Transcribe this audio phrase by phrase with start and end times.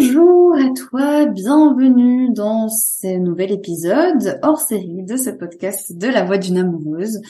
[0.00, 6.24] Bonjour à toi, bienvenue dans ce nouvel épisode hors série de ce podcast de la
[6.24, 7.20] voix d'une amoureuse.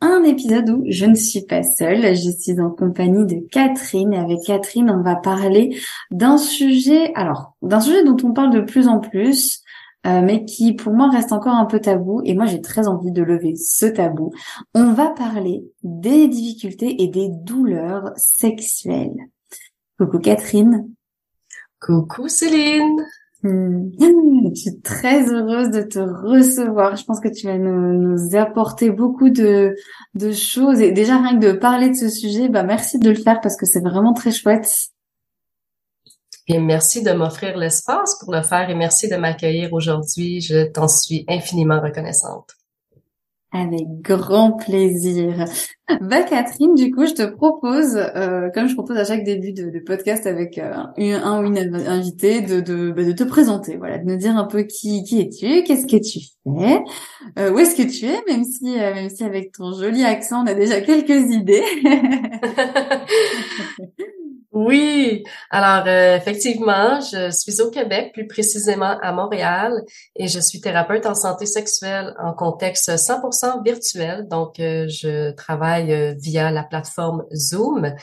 [0.00, 4.18] Un épisode où je ne suis pas seule, je suis en compagnie de Catherine et
[4.18, 5.76] avec Catherine on va parler
[6.12, 9.64] d'un sujet, alors d'un sujet dont on parle de plus en plus,
[10.06, 13.10] euh, mais qui pour moi reste encore un peu tabou et moi j'ai très envie
[13.10, 14.30] de lever ce tabou.
[14.76, 19.16] On va parler des difficultés et des douleurs sexuelles.
[19.98, 20.94] Coucou Catherine.
[21.80, 22.96] Coucou Céline.
[23.42, 23.90] Hmm.
[23.98, 26.96] Je suis très heureuse de te recevoir.
[26.96, 29.74] Je pense que tu vas nous, nous apporter beaucoup de,
[30.14, 30.80] de, choses.
[30.80, 33.56] Et déjà, rien que de parler de ce sujet, bah, merci de le faire parce
[33.56, 34.90] que c'est vraiment très chouette.
[36.48, 40.40] Et merci de m'offrir l'espace pour le faire et merci de m'accueillir aujourd'hui.
[40.40, 42.59] Je t'en suis infiniment reconnaissante.
[43.52, 45.44] Avec grand plaisir.
[46.00, 49.70] Bah Catherine, du coup, je te propose, euh, comme je propose à chaque début de,
[49.70, 53.98] de podcast avec euh, un ou une invité, de, de, bah, de te présenter, voilà,
[53.98, 56.80] de nous dire un peu qui, qui es-tu, qu'est-ce que tu fais,
[57.40, 60.44] euh, où est-ce que tu es, même si, euh, même si avec ton joli accent,
[60.44, 61.64] on a déjà quelques idées.
[64.52, 69.72] Oui, alors euh, effectivement, je suis au Québec, plus précisément à Montréal,
[70.16, 74.26] et je suis thérapeute en santé sexuelle en contexte 100% virtuel.
[74.26, 77.94] Donc, euh, je travaille euh, via la plateforme Zoom,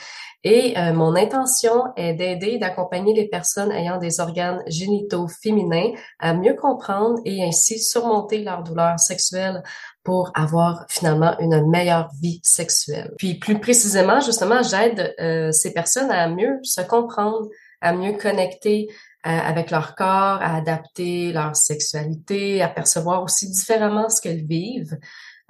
[0.44, 6.32] et mon intention est d'aider et d'accompagner les personnes ayant des organes génitaux féminins à
[6.32, 9.64] mieux comprendre et ainsi surmonter leur douleur sexuelle
[10.04, 13.12] pour avoir finalement une meilleure vie sexuelle.
[13.18, 17.48] Puis plus précisément, justement, j'aide euh, ces personnes à mieux se comprendre,
[17.80, 18.88] à mieux connecter
[19.26, 20.06] euh, avec leur corps,
[20.40, 24.96] à adapter leur sexualité, à percevoir aussi différemment ce qu'elles vivent,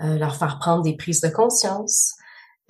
[0.00, 2.14] euh, leur faire prendre des prises de conscience,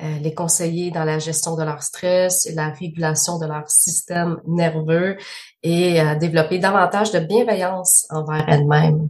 [0.01, 5.17] les conseiller dans la gestion de leur stress et la régulation de leur système nerveux
[5.65, 9.09] et développer davantage de bienveillance envers elles-mêmes.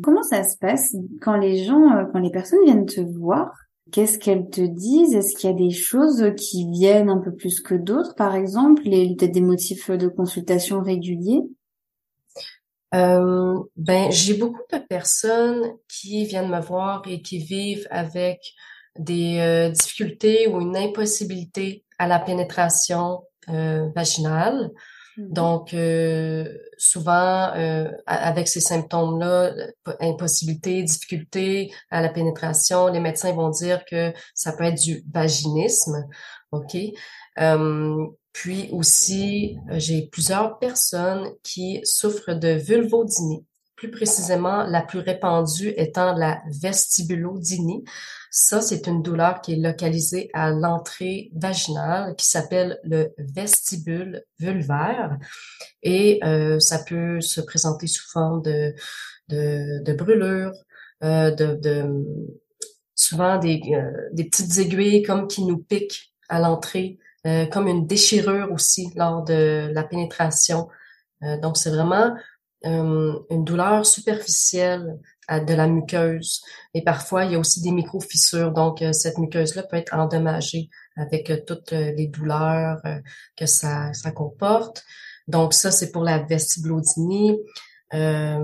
[0.00, 3.52] Comment ça se passe quand les gens, euh, quand les personnes viennent te voir?
[3.90, 5.14] Qu'est-ce qu'elles te disent?
[5.14, 8.84] Est-ce qu'il y a des choses qui viennent un peu plus que d'autres, par exemple,
[8.84, 11.42] des motifs de consultation réguliers?
[12.94, 18.40] Euh, Ben, j'ai beaucoup de personnes qui viennent me voir et qui vivent avec
[18.98, 24.70] des euh, difficultés ou une impossibilité à la pénétration vaginale.
[25.16, 29.52] Mmh Donc, euh, souvent, euh, avec ces symptômes-là,
[30.00, 36.06] impossibilité, difficulté à la pénétration, les médecins vont dire que ça peut être du vaginisme,
[36.50, 36.76] ok?
[38.32, 43.44] puis aussi, j'ai plusieurs personnes qui souffrent de vulvodynie
[43.82, 47.82] plus précisément la plus répandue étant la vestibulodynie.
[48.30, 55.18] Ça, c'est une douleur qui est localisée à l'entrée vaginale qui s'appelle le vestibule vulvaire
[55.82, 58.72] et euh, ça peut se présenter sous forme de,
[59.28, 60.52] de, de brûlure,
[61.02, 61.84] euh, de, de,
[62.94, 67.88] souvent des, euh, des petites aiguilles comme qui nous piquent à l'entrée, euh, comme une
[67.88, 70.68] déchirure aussi lors de la pénétration.
[71.24, 72.14] Euh, donc, c'est vraiment
[72.64, 74.98] une douleur superficielle
[75.28, 76.42] de la muqueuse.
[76.74, 78.52] Et parfois, il y a aussi des micro-fissures.
[78.52, 82.80] Donc, cette muqueuse-là peut être endommagée avec toutes les douleurs
[83.36, 84.84] que ça, ça comporte.
[85.28, 87.38] Donc, ça, c'est pour la vestibulodynie.
[87.94, 88.38] Euh,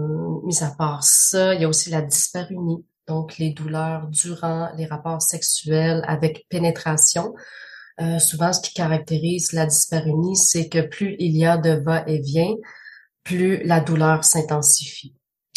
[0.44, 4.86] mis à part ça, il y a aussi la dysparunie donc les douleurs durant les
[4.86, 7.34] rapports sexuels avec pénétration.
[8.00, 12.54] Euh, souvent, ce qui caractérise la dyspareunie, c'est que plus il y a de va-et-vient,
[13.28, 15.14] plus la douleur s'intensifie.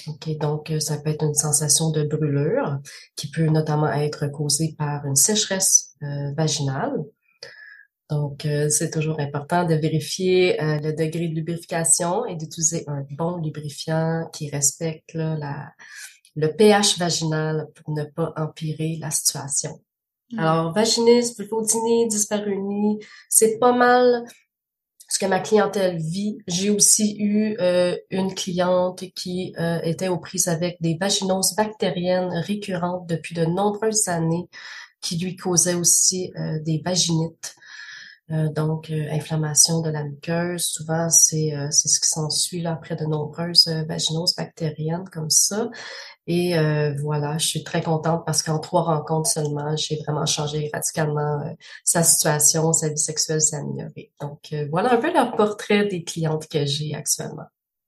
[0.08, 2.80] Ok, donc euh, ça peut être une sensation de brûlure
[3.16, 6.98] qui peut notamment être causée par une sécheresse euh, vaginale.
[8.10, 14.28] Donc, c'est toujours important de vérifier le degré de lubrification et d'utiliser un bon lubrifiant
[14.34, 15.72] qui respecte la,
[16.36, 19.82] le pH vaginal pour ne pas empirer la situation.
[20.32, 20.40] Mm.
[20.40, 24.26] Alors, vaginisme, pulpodynie, dyspareunie, c'est pas mal
[25.22, 26.40] que ma clientèle vit.
[26.48, 32.34] J'ai aussi eu euh, une cliente qui euh, était aux prises avec des vaginoses bactériennes
[32.34, 34.50] récurrentes depuis de nombreuses années
[35.00, 37.56] qui lui causaient aussi euh, des vaginites.
[38.56, 45.10] donc, inflammation de la muqueuse, souvent c'est ce qui s'ensuit après de nombreuses vaginoses bactériennes
[45.12, 45.70] comme ça.
[46.34, 50.70] Et euh, voilà, je suis très contente parce qu'en trois rencontres seulement, j'ai vraiment changé
[50.74, 51.50] radicalement euh,
[51.84, 54.14] sa situation, sa vie sexuelle s'est améliorée.
[54.22, 57.48] Donc euh, voilà un peu le portrait des clientes que j'ai actuellement.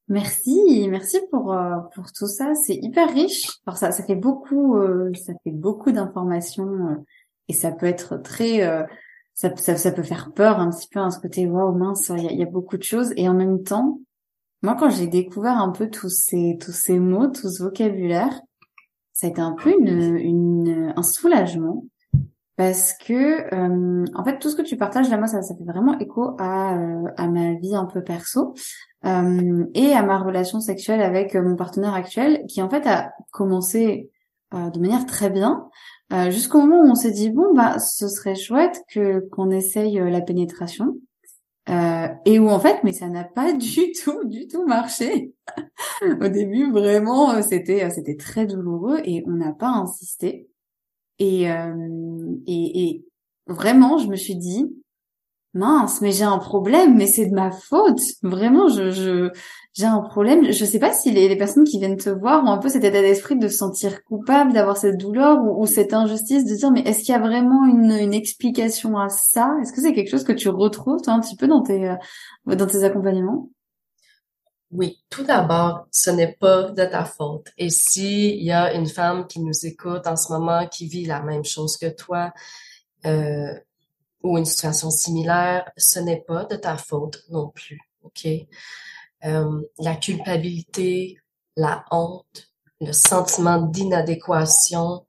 [0.10, 1.56] Merci, merci pour
[1.96, 3.48] pour tout ça, c'est hyper riche.
[3.66, 4.78] Alors ça ça fait beaucoup
[5.16, 6.98] ça fait beaucoup d'informations
[7.48, 8.60] et ça peut être très
[9.34, 12.38] ça, ça, ça peut faire peur un petit peu à ce côté waouh mince, il
[12.38, 14.02] y a beaucoup de choses et en même temps
[14.64, 18.42] moi, quand j'ai découvert un peu tous ces tous ces mots, tout ce vocabulaire,
[19.12, 21.86] ça a été un peu une, une un soulagement
[22.56, 25.66] parce que euh, en fait tout ce que tu partages là, moi ça, ça fait
[25.66, 28.54] vraiment écho à euh, à ma vie un peu perso
[29.06, 34.10] euh, et à ma relation sexuelle avec mon partenaire actuel qui en fait a commencé
[34.54, 35.68] de manière très bien
[36.30, 40.22] jusqu'au moment où on s'est dit bon bah ce serait chouette que qu'on essaye la
[40.22, 40.96] pénétration
[41.70, 45.34] euh, et où en fait, mais ça n'a pas du tout, du tout marché.
[46.02, 50.50] Au début, vraiment, euh, c'était, euh, c'était très douloureux et on n'a pas insisté.
[51.20, 51.48] Et, et,
[52.48, 53.06] et
[53.48, 54.76] vraiment, je me suis dit,
[55.54, 58.02] mince, mais j'ai un problème, mais c'est de ma faute.
[58.24, 59.32] Vraiment, je, je,
[59.74, 60.52] j'ai un problème.
[60.52, 63.02] Je sais pas si les, personnes qui viennent te voir ont un peu cet état
[63.02, 67.00] d'esprit de se sentir coupable, d'avoir cette douleur ou, cette injustice, de dire mais est-ce
[67.00, 69.56] qu'il y a vraiment une, une explication à ça?
[69.62, 72.56] Est-ce que c'est quelque chose que tu retrouves toi un petit peu dans tes euh,
[72.56, 73.50] dans tes accompagnements?
[74.72, 77.50] Oui, tout d'abord, ce n'est pas de ta faute.
[77.60, 81.22] Et s'il y a une femme qui nous écoute en ce moment, qui vit la
[81.22, 82.34] même chose que toi,
[83.06, 83.54] euh,
[84.24, 87.82] ou une situation similaire, ce n'est pas de ta faute non plus.
[88.04, 88.28] OK?
[89.26, 91.18] Euh, la culpabilité,
[91.56, 95.06] la honte, le sentiment d'inadéquation,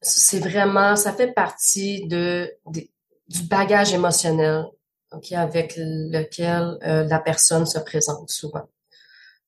[0.00, 4.66] c'est vraiment, ça fait partie de, du bagage émotionnel
[5.10, 8.68] ok, avec lequel euh, la personne se présente souvent.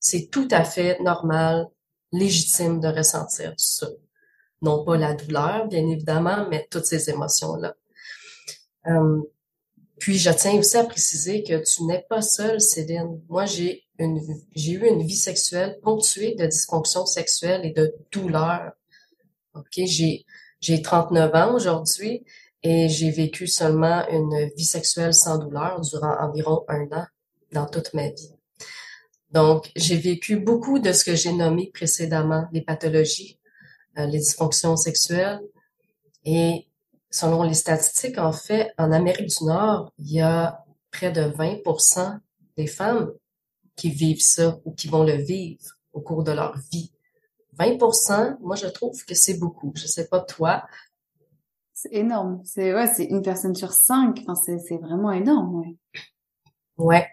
[0.01, 1.69] C'est tout à fait normal,
[2.13, 3.87] légitime de ressentir ça
[4.63, 7.75] non pas la douleur, bien évidemment, mais toutes ces émotions-là.
[8.87, 9.23] Euh,
[9.99, 13.21] puis je tiens aussi à préciser que tu n'es pas seule, Céline.
[13.29, 14.21] Moi, j'ai une
[14.55, 18.73] j'ai eu une vie sexuelle ponctuée de dysfonction sexuelle et de douleur.
[19.55, 20.25] OK, j'ai
[20.61, 22.25] j'ai 39 ans aujourd'hui
[22.63, 27.07] et j'ai vécu seulement une vie sexuelle sans douleur durant environ un an
[27.53, 28.33] dans toute ma vie.
[29.31, 33.39] Donc, j'ai vécu beaucoup de ce que j'ai nommé précédemment, les pathologies
[33.99, 35.41] euh, les dysfonctions sexuelles.
[36.25, 36.68] Et
[37.11, 42.19] selon les statistiques, en fait, en Amérique du Nord, il y a près de 20%
[42.57, 43.13] des femmes
[43.77, 45.63] qui vivent ça ou qui vont le vivre
[45.93, 46.93] au cours de leur vie.
[47.59, 49.73] 20% moi, je trouve que c'est beaucoup.
[49.75, 50.65] Je sais pas toi.
[51.75, 52.41] C'est énorme.
[52.45, 54.21] C'est ouais, c'est une personne sur cinq.
[54.23, 55.77] Enfin, c'est c'est vraiment énorme, ouais.
[56.77, 57.07] Ouais.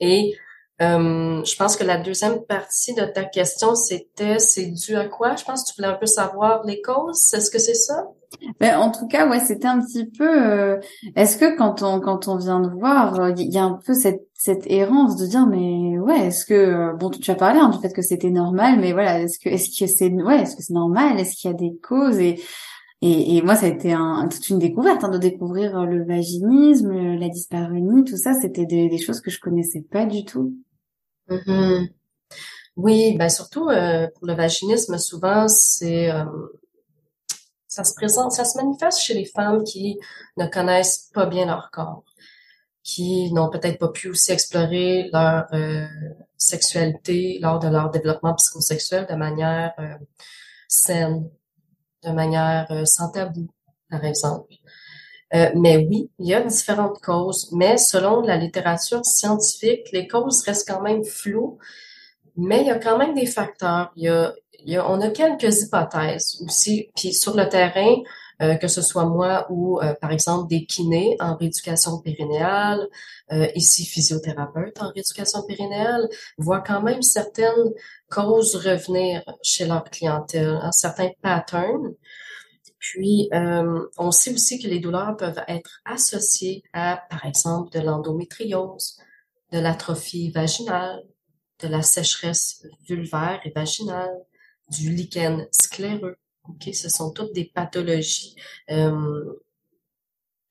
[0.00, 0.34] Et
[0.82, 5.34] euh, je pense que la deuxième partie de ta question, c'était c'est dû à quoi?
[5.34, 7.32] Je pense que tu voulais un peu savoir les causes.
[7.32, 8.08] Est-ce que c'est ça?
[8.60, 10.28] Ben, en tout cas, ouais, c'était un petit peu.
[10.28, 10.78] Euh,
[11.14, 14.28] est-ce que quand on quand on vient de voir, il y a un peu cette
[14.34, 17.94] cette errance de dire mais ouais, est-ce que bon, tu as parlé hein, du fait
[17.94, 21.18] que c'était normal, mais voilà, est-ce que est-ce que c'est ouais, est-ce que c'est normal,
[21.18, 22.18] est-ce qu'il y a des causes?
[22.18, 22.38] Et
[23.02, 26.92] et, et moi, ça a été un, toute une découverte hein, de découvrir le vaginisme,
[26.92, 28.32] la dyspareunie, tout ça.
[28.32, 30.54] C'était des, des, choses que je connaissais pas du tout.
[31.28, 31.88] Mm-hmm.
[32.76, 36.24] Oui, ben surtout euh, pour le vaginisme, souvent c'est euh,
[37.66, 39.98] ça se présente, ça se manifeste chez les femmes qui
[40.36, 42.04] ne connaissent pas bien leur corps,
[42.82, 45.86] qui n'ont peut-être pas pu aussi explorer leur euh,
[46.36, 49.72] sexualité lors de leur développement psychosexuel de manière
[50.68, 51.30] saine,
[52.04, 53.48] de manière sans tabou,
[53.90, 54.52] par exemple.
[55.32, 60.68] Mais oui, il y a différentes causes, mais selon la littérature scientifique, les causes restent
[60.68, 61.58] quand même floues
[62.36, 63.92] mais il y a quand même des facteurs.
[63.96, 66.90] Il y a, il y a on a quelques hypothèses aussi.
[66.94, 67.96] Puis sur le terrain,
[68.42, 72.86] euh, que ce soit moi ou euh, par exemple des kinés en rééducation périnéale,
[73.32, 77.72] euh, ici physiothérapeute en rééducation périnéale, voient quand même certaines
[78.10, 81.94] causes revenir chez leur clientèle, hein, certains patterns.
[82.88, 83.28] Puis,
[83.98, 89.00] on sait aussi que les douleurs peuvent être associées à, par exemple, de l'endométriose,
[89.50, 91.02] de l'atrophie vaginale,
[91.58, 94.16] de la sécheresse vulvaire et vaginale,
[94.70, 96.16] du lichen scléreux.
[96.48, 98.36] Ok, ce sont toutes des pathologies
[98.70, 99.34] euh,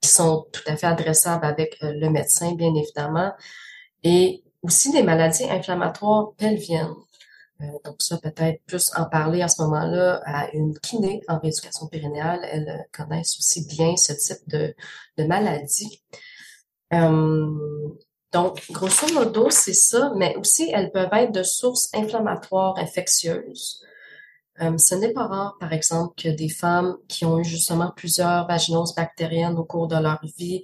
[0.02, 3.32] qui sont tout à fait adressables avec euh, le médecin, bien évidemment,
[4.04, 6.96] et aussi des maladies inflammatoires pelviennes.
[7.62, 11.88] Euh, donc ça, peut-être plus en parler à ce moment-là à une kiné en rééducation
[11.88, 12.42] périnéale.
[12.44, 14.76] Elle connaît aussi bien ce type de,
[15.26, 16.04] maladie.
[18.36, 23.82] Donc, grosso modo, c'est ça, mais aussi elles peuvent être de sources inflammatoires infectieuses.
[24.62, 28.46] Euh, ce n'est pas rare, par exemple, que des femmes qui ont eu justement plusieurs
[28.46, 30.64] vaginoses bactériennes au cours de leur vie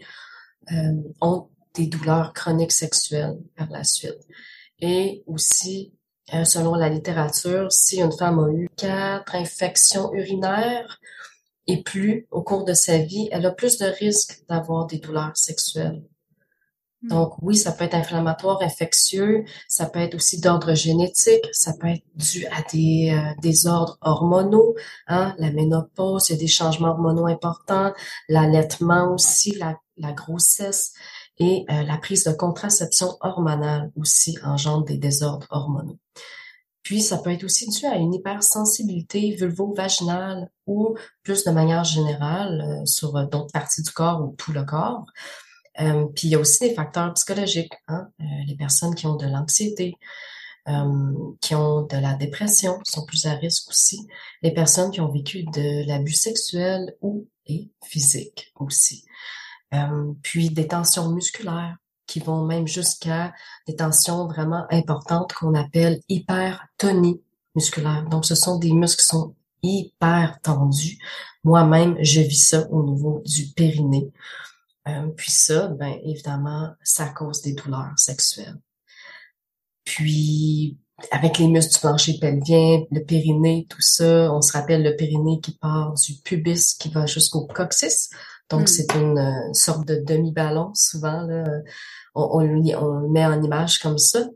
[0.73, 4.19] euh, ont des douleurs chroniques sexuelles par la suite.
[4.79, 5.93] Et aussi,
[6.33, 10.99] euh, selon la littérature, si une femme a eu quatre infections urinaires
[11.67, 15.35] et plus au cours de sa vie, elle a plus de risques d'avoir des douleurs
[15.35, 16.03] sexuelles.
[17.01, 17.09] Hmm.
[17.09, 21.87] Donc oui, ça peut être inflammatoire, infectieux, ça peut être aussi d'ordre génétique, ça peut
[21.87, 24.75] être dû à des euh, désordres hormonaux,
[25.07, 27.93] hein, la ménopause, il y a des changements hormonaux importants,
[28.29, 30.93] l'allaitement aussi, la, la, grossesse
[31.37, 35.99] et euh, la prise de contraception hormonale aussi engendre des désordres hormonaux.
[36.83, 42.61] Puis ça peut être aussi dû à une hypersensibilité vulvo-vaginale ou plus de manière générale
[42.61, 45.05] euh, sur d'autres parties du corps ou tout le corps.
[45.79, 48.09] Euh, puis il y a aussi des facteurs psychologiques, hein?
[48.19, 49.95] Euh, les personnes qui ont de l'anxiété,
[50.67, 54.07] euh, qui ont de la dépression sont plus à risque aussi.
[54.41, 59.05] Les personnes qui ont vécu de l'abus sexuel ou et physique aussi.
[60.21, 63.33] Puis des tensions musculaires qui vont même jusqu'à
[63.67, 67.21] des tensions vraiment importantes qu'on appelle hypertonie
[67.55, 68.05] musculaire.
[68.09, 70.97] Donc ce sont des muscles qui sont hyper tendus.
[71.43, 74.11] Moi-même, je vis ça au niveau du périnée.
[74.87, 78.57] Euh, puis ça, ben évidemment, ça cause des douleurs sexuelles.
[79.83, 80.77] Puis
[81.09, 85.39] avec les muscles du plancher pelvien, le périnée, tout ça, on se rappelle le périnée
[85.41, 88.09] qui part du pubis qui va jusqu'au coccyx.
[88.51, 88.67] Donc, hmm.
[88.67, 91.21] c'est une, sorte de demi-ballon, souvent.
[91.21, 91.43] Là,
[92.13, 94.27] on, on, le met en image comme ça.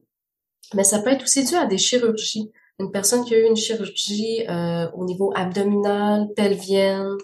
[0.74, 2.52] Mais ça peut être aussi dû à des chirurgies.
[2.80, 7.16] Une personne qui a eu une chirurgie euh, au niveau abdominal, pelvienne,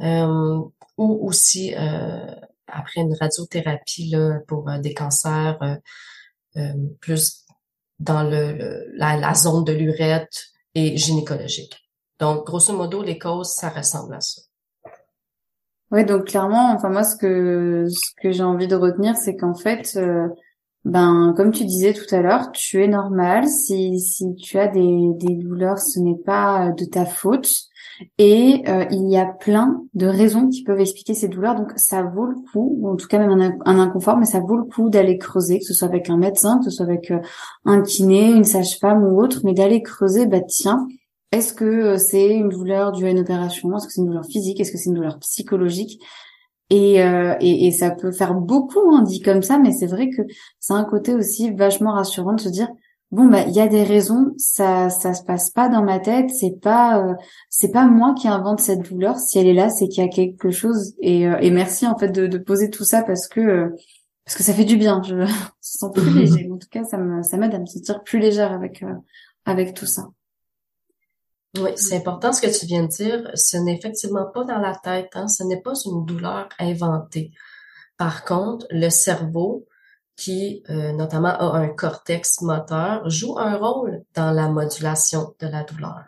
[0.00, 0.58] euh,
[0.96, 2.26] ou aussi euh,
[2.72, 5.76] après une radiothérapie là, pour euh, des cancers euh,
[6.56, 7.44] euh, plus
[7.98, 10.38] dans le, la, zone de l'urètre
[10.74, 11.76] et gynécologique.
[12.18, 14.42] Donc, grosso modo, les causes, ça ressemble à ça.
[15.92, 19.54] Oui, donc clairement, enfin moi, ce que ce que j'ai envie de retenir, c'est qu'en
[19.54, 19.98] fait,
[20.84, 23.46] ben comme tu disais tout à l'heure, tu es normal.
[23.48, 27.48] Si si tu as des des douleurs, ce n'est pas de ta faute.
[28.18, 31.54] Et euh, il y a plein de raisons qui peuvent expliquer ces douleurs.
[31.54, 34.56] Donc ça vaut le coup, ou en tout cas même un, inconfort, mais ça vaut
[34.56, 37.20] le coup d'aller creuser, que ce soit avec un médecin, que ce soit avec euh,
[37.64, 40.86] un kiné, une sage-femme ou autre, mais d'aller creuser, bah tiens,
[41.32, 43.76] est-ce que euh, c'est une douleur due à une opération?
[43.76, 44.60] Est-ce que c'est une douleur physique?
[44.60, 46.00] Est-ce que c'est une douleur psychologique?
[46.70, 47.00] Et,
[47.40, 50.22] et, et, ça peut faire beaucoup, hein, dit comme ça, mais c'est vrai que
[50.58, 52.68] c'est un côté aussi vachement rassurant de se dire,
[53.12, 56.30] bon bah il y a des raisons, ça ça se passe pas dans ma tête,
[56.30, 57.14] c'est pas euh,
[57.50, 59.18] c'est pas moi qui invente cette douleur.
[59.18, 60.94] Si elle est là, c'est qu'il y a quelque chose.
[61.00, 63.68] Et, euh, et merci en fait de, de, poser tout ça parce que euh,
[64.24, 65.02] parce que ça fait du bien.
[65.06, 65.26] Je me
[65.60, 66.50] sens plus léger.
[66.50, 68.82] En tout cas, ça me ça m'aide à me sentir plus légère avec
[69.44, 70.08] avec tout ça.
[71.58, 73.30] Oui, c'est important ce que tu viens de dire.
[73.34, 75.10] Ce n'est effectivement pas dans la tête.
[75.14, 75.28] Hein?
[75.28, 77.32] Ce n'est pas une douleur inventée.
[77.98, 79.66] Par contre, le cerveau
[80.16, 85.64] qui euh, notamment a un cortex moteur, joue un rôle dans la modulation de la
[85.64, 86.04] douleur.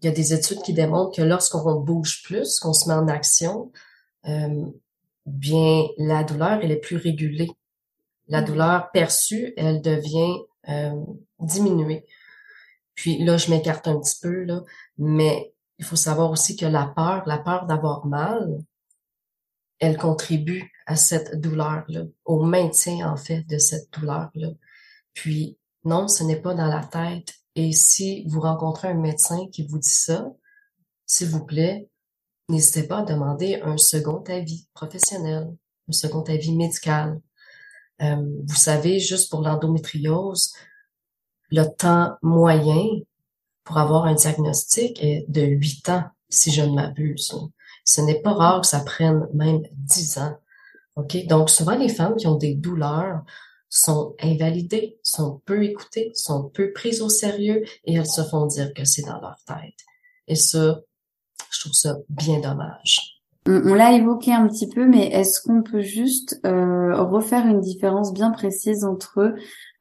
[0.00, 3.08] Il y a des études qui démontrent que lorsqu'on bouge plus, qu'on se met en
[3.08, 3.72] action,
[4.28, 4.64] euh,
[5.26, 7.50] bien la douleur elle est plus régulée.
[8.28, 8.44] La mm-hmm.
[8.44, 10.36] douleur perçue, elle devient
[10.68, 11.02] euh,
[11.40, 12.06] diminuée.
[13.00, 14.62] Puis là, je m'écarte un petit peu là,
[14.98, 18.58] mais il faut savoir aussi que la peur, la peur d'avoir mal,
[19.78, 24.50] elle contribue à cette douleur-là, au maintien en fait de cette douleur-là.
[25.14, 27.32] Puis non, ce n'est pas dans la tête.
[27.54, 30.30] Et si vous rencontrez un médecin qui vous dit ça,
[31.06, 31.88] s'il vous plaît,
[32.50, 35.48] n'hésitez pas à demander un second avis professionnel,
[35.88, 37.18] un second avis médical.
[38.02, 40.52] Euh, vous savez, juste pour l'endométriose,
[41.50, 42.84] le temps moyen
[43.64, 47.34] pour avoir un diagnostic est de 8 ans, si je ne m'abuse.
[47.84, 50.36] Ce n'est pas rare que ça prenne même 10 ans.
[50.96, 51.26] OK?
[51.26, 53.22] Donc, souvent, les femmes qui ont des douleurs
[53.68, 58.74] sont invalidées, sont peu écoutées, sont peu prises au sérieux et elles se font dire
[58.74, 59.78] que c'est dans leur tête.
[60.26, 60.80] Et ça,
[61.50, 63.20] je trouve ça bien dommage.
[63.46, 68.12] On, l'a évoqué un petit peu, mais est-ce qu'on peut juste euh, refaire une différence
[68.12, 69.34] bien précise entre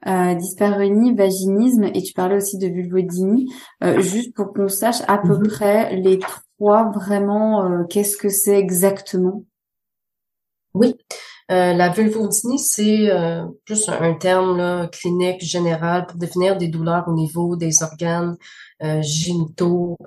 [0.07, 3.51] euh, dyspareunie, vaginisme et tu parlais aussi de vulvodynie,
[3.83, 5.47] euh, juste pour qu'on sache à peu mhm.
[5.47, 6.19] près les
[6.57, 9.43] trois vraiment euh, qu'est-ce que c'est exactement?
[10.73, 10.95] Oui,
[11.51, 13.09] euh, la vulvodynie c'est
[13.65, 18.37] plus un, terme clinique général pour définir des douleurs au niveau des organes
[19.01, 19.97] génitaux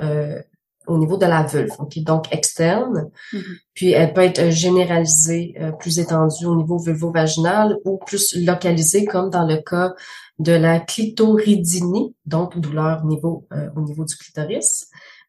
[0.87, 3.11] au niveau de la vulve, donc externe.
[3.33, 3.57] Mm-hmm.
[3.75, 9.31] Puis elle peut être généralisée, euh, plus étendue au niveau vulvo-vaginal ou plus localisée comme
[9.31, 9.93] dans le cas
[10.39, 14.89] de la clitoridynie, donc douleur au niveau, euh, au niveau du clitoris,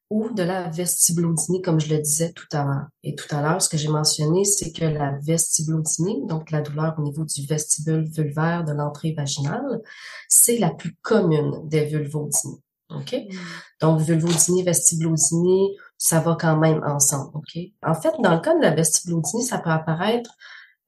[0.09, 2.87] ou de la vestibulodinie, comme je le disais tout à l'heure.
[3.03, 6.95] Et tout à l'heure, ce que j'ai mentionné, c'est que la vestibulodinie, donc la douleur
[6.97, 9.81] au niveau du vestibule vulvaire de l'entrée vaginale,
[10.27, 12.61] c'est la plus commune des vulvodynies.
[12.89, 13.13] OK?
[13.13, 13.35] Mm.
[13.81, 17.31] Donc, vulvodynie, vestibulodynie, ça va quand même ensemble.
[17.35, 17.57] OK?
[17.83, 20.31] En fait, dans le cas de la vestibulodynie, ça peut apparaître,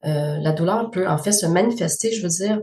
[0.04, 2.60] euh, la douleur peut en fait se manifester, je veux dire,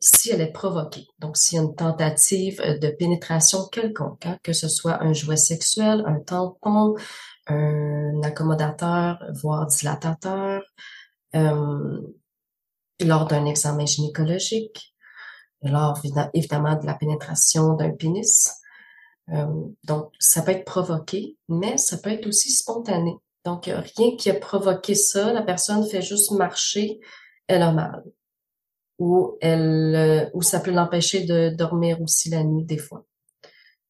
[0.00, 1.06] si elle est provoquée.
[1.18, 5.12] Donc, s'il y a une tentative euh, de pénétration quelconque, hein, que ce soit un
[5.12, 6.94] jouet sexuel, un tampon,
[7.48, 10.62] un accommodateur, voire dilatateur,
[11.34, 12.00] euh,
[13.00, 14.94] lors d'un examen gynécologique,
[15.62, 16.00] lors
[16.34, 18.50] évidemment de la pénétration d'un pénis,
[19.32, 19.46] euh,
[19.84, 23.14] donc, ça peut être provoqué, mais ça peut être aussi spontané.
[23.44, 27.00] Donc, rien qui a provoqué ça, la personne fait juste marcher,
[27.46, 28.04] elle a mal.
[28.98, 33.04] Ou elle, euh, ou ça peut l'empêcher de dormir aussi la nuit des fois.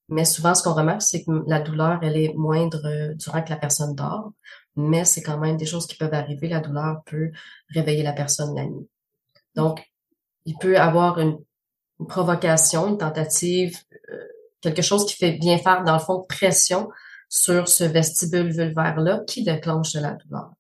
[0.08, 3.50] Mais souvent, ce qu'on remarque, c'est que la douleur, elle est moindre euh, durant que
[3.50, 4.32] la personne dort,
[4.76, 6.48] mais c'est quand même des choses qui peuvent arriver.
[6.48, 7.30] La douleur peut
[7.70, 8.88] réveiller la personne la nuit.
[9.54, 9.82] Donc,
[10.44, 11.38] il peut avoir une,
[12.08, 13.76] provocation, une tentative
[14.60, 16.88] quelque chose qui fait bien faire, dans le fond, pression
[17.28, 20.52] sur ce vestibule vulvaire-là qui déclenche la douleur.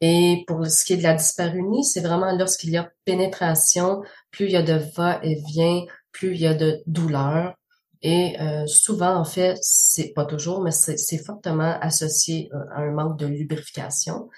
[0.00, 4.46] Et pour ce qui est de la dyspareunie, c'est vraiment lorsqu'il y a pénétration, plus
[4.46, 7.54] il y a de va-et-vient, plus il y a de douleur.
[8.02, 12.90] Et euh, souvent, en fait, c'est pas toujours, mais c'est fortement associé euh, à un
[12.90, 14.28] manque de lubrification.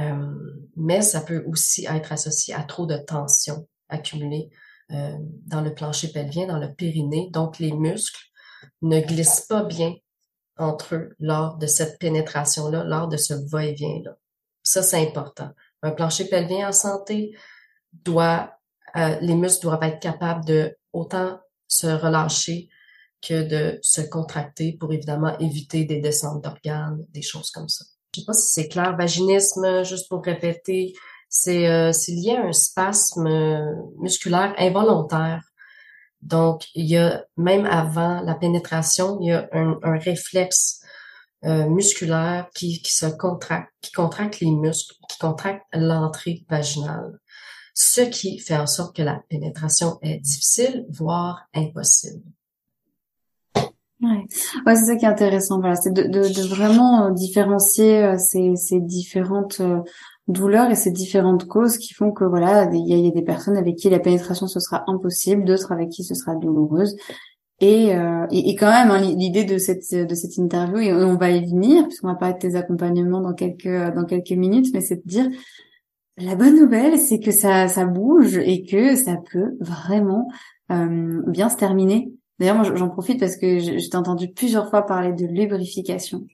[0.00, 0.34] Euh,
[0.76, 4.50] mais ça peut aussi être associé à trop de tension accumulée
[4.92, 7.28] euh, dans le plancher pelvien, dans le périnée.
[7.30, 8.24] Donc, les muscles
[8.82, 9.94] ne glissent pas bien
[10.56, 14.16] entre eux lors de cette pénétration-là, lors de ce va-et-vient-là.
[14.62, 15.50] Ça, c'est important.
[15.82, 17.36] Un plancher pelvien en santé
[17.92, 18.52] doit,
[18.96, 22.68] euh, les muscles doivent être capables de autant se relâcher
[23.20, 27.84] que de se contracter pour évidemment éviter des descentes d'organes, des choses comme ça.
[28.14, 28.96] Je sais pas si c'est clair.
[28.96, 30.94] Vaginisme, juste pour répéter,
[31.48, 35.42] euh, c'est lié à un spasme euh, musculaire involontaire.
[36.22, 40.82] Donc, il y a même avant la pénétration, il y a un, un réflexe
[41.44, 47.20] euh, musculaire qui, qui se contracte, qui contracte les muscles, qui contracte l'entrée vaginale,
[47.74, 52.24] ce qui fait en sorte que la pénétration est difficile, voire impossible.
[54.00, 54.26] Ouais,
[54.66, 55.60] ouais c'est ça qui est intéressant.
[55.60, 59.60] Voilà, c'est de, de, de, vraiment différencier ces, ces différentes
[60.28, 63.76] douleur et ces différentes causes qui font que voilà, il y, a des personnes avec
[63.76, 66.96] qui la pénétration ce sera impossible, d'autres avec qui ce sera douloureuse.
[67.60, 71.32] Et, euh, et, quand même, hein, l'idée de cette de cette interview, et on va
[71.32, 74.96] y venir, puisqu'on va parler de tes accompagnements dans quelques dans quelques minutes, mais c'est
[74.96, 75.28] de dire
[76.18, 80.28] la bonne nouvelle, c'est que ça ça bouge et que ça peut vraiment
[80.70, 82.12] euh, bien se terminer.
[82.38, 86.26] D'ailleurs, moi j'en profite parce que t'ai entendu plusieurs fois parler de lubrification.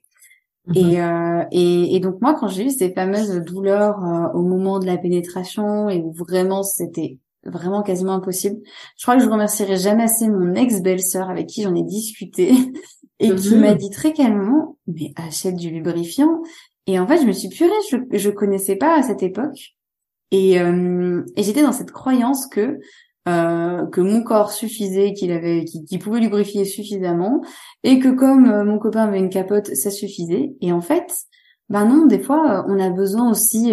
[0.74, 4.78] Et, euh, et, et, donc moi, quand j'ai eu ces fameuses douleurs euh, au moment
[4.78, 8.60] de la pénétration et où vraiment c'était vraiment quasiment impossible,
[8.96, 12.52] je crois que je remercierai jamais assez mon ex-belle-sœur avec qui j'en ai discuté
[13.20, 16.40] et qui m'a dit très calmement, mais achète du lubrifiant.
[16.86, 19.74] Et en fait, je me suis purée, je, je connaissais pas à cette époque.
[20.30, 22.78] Et, euh, et j'étais dans cette croyance que
[23.26, 27.40] euh, que mon corps suffisait, qu'il avait, qu'il pouvait lubrifier suffisamment,
[27.82, 30.54] et que comme euh, mon copain avait une capote, ça suffisait.
[30.60, 31.10] Et en fait,
[31.70, 33.72] ben non, des fois, euh, on a besoin aussi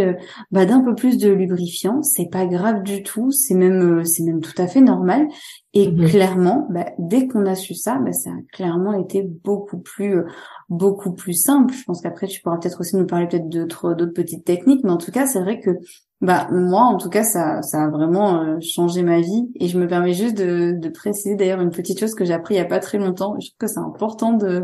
[0.51, 2.01] bah, d'un peu plus de lubrifiant.
[2.01, 3.31] C'est pas grave du tout.
[3.31, 5.27] C'est même, c'est même tout à fait normal.
[5.73, 6.07] Et mhm.
[6.07, 10.23] clairement, bah, dès qu'on a su ça, bah, ça a clairement été beaucoup plus,
[10.69, 11.73] beaucoup plus simple.
[11.73, 14.85] Je pense qu'après, tu pourras peut-être aussi nous parler peut-être d'autres, d'autres petites techniques.
[14.85, 15.71] Mais en tout cas, c'est vrai que
[16.21, 19.79] bah moi en tout cas ça ça a vraiment euh, changé ma vie et je
[19.79, 22.61] me permets juste de, de préciser d'ailleurs une petite chose que j'ai appris il y
[22.61, 23.35] a pas très longtemps.
[23.39, 24.63] Je trouve que c'est important de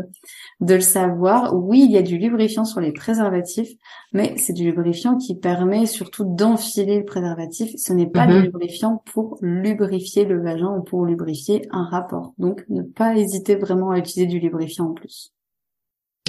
[0.60, 1.54] de le savoir.
[1.56, 3.70] Oui, il y a du lubrifiant sur les préservatifs,
[4.12, 7.72] mais c'est du lubrifiant qui permet surtout d'enfiler le préservatif.
[7.76, 8.42] Ce n'est pas du mhm.
[8.42, 12.34] lubrifiant pour lubrifier le vagin ou pour lubrifier un rapport.
[12.38, 15.32] Donc ne pas hésiter vraiment à utiliser du lubrifiant en plus.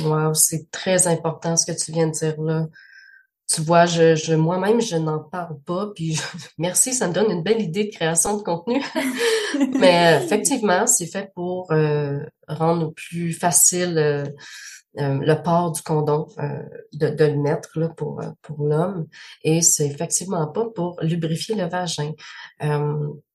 [0.03, 2.67] Wow, c'est très important ce que tu viens de dire là
[3.49, 5.87] tu vois, je, je moi-même, je n'en parle pas.
[5.95, 6.19] Puis
[6.57, 8.83] merci, ça me donne une belle idée de création de contenu.
[9.79, 14.23] Mais euh, effectivement, c'est fait pour euh, rendre plus facile euh,
[14.95, 16.27] le port du condom,
[16.93, 19.07] de, de, le mettre là, pour, pour l'homme.
[19.43, 22.11] Et c'est effectivement pas pour lubrifier le vagin.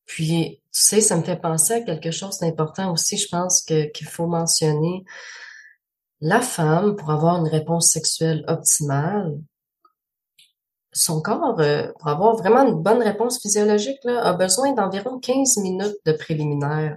[0.05, 3.85] puis, tu sais, ça me fait penser à quelque chose d'important aussi, je pense que
[3.93, 5.05] qu'il faut mentionner.
[6.21, 9.39] La femme, pour avoir une réponse sexuelle optimale,
[10.95, 15.59] son corps, euh, pour avoir vraiment une bonne réponse physiologique, là, a besoin d'environ 15
[15.59, 16.97] minutes de préliminaire.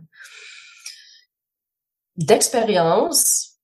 [2.16, 3.58] D'expérience,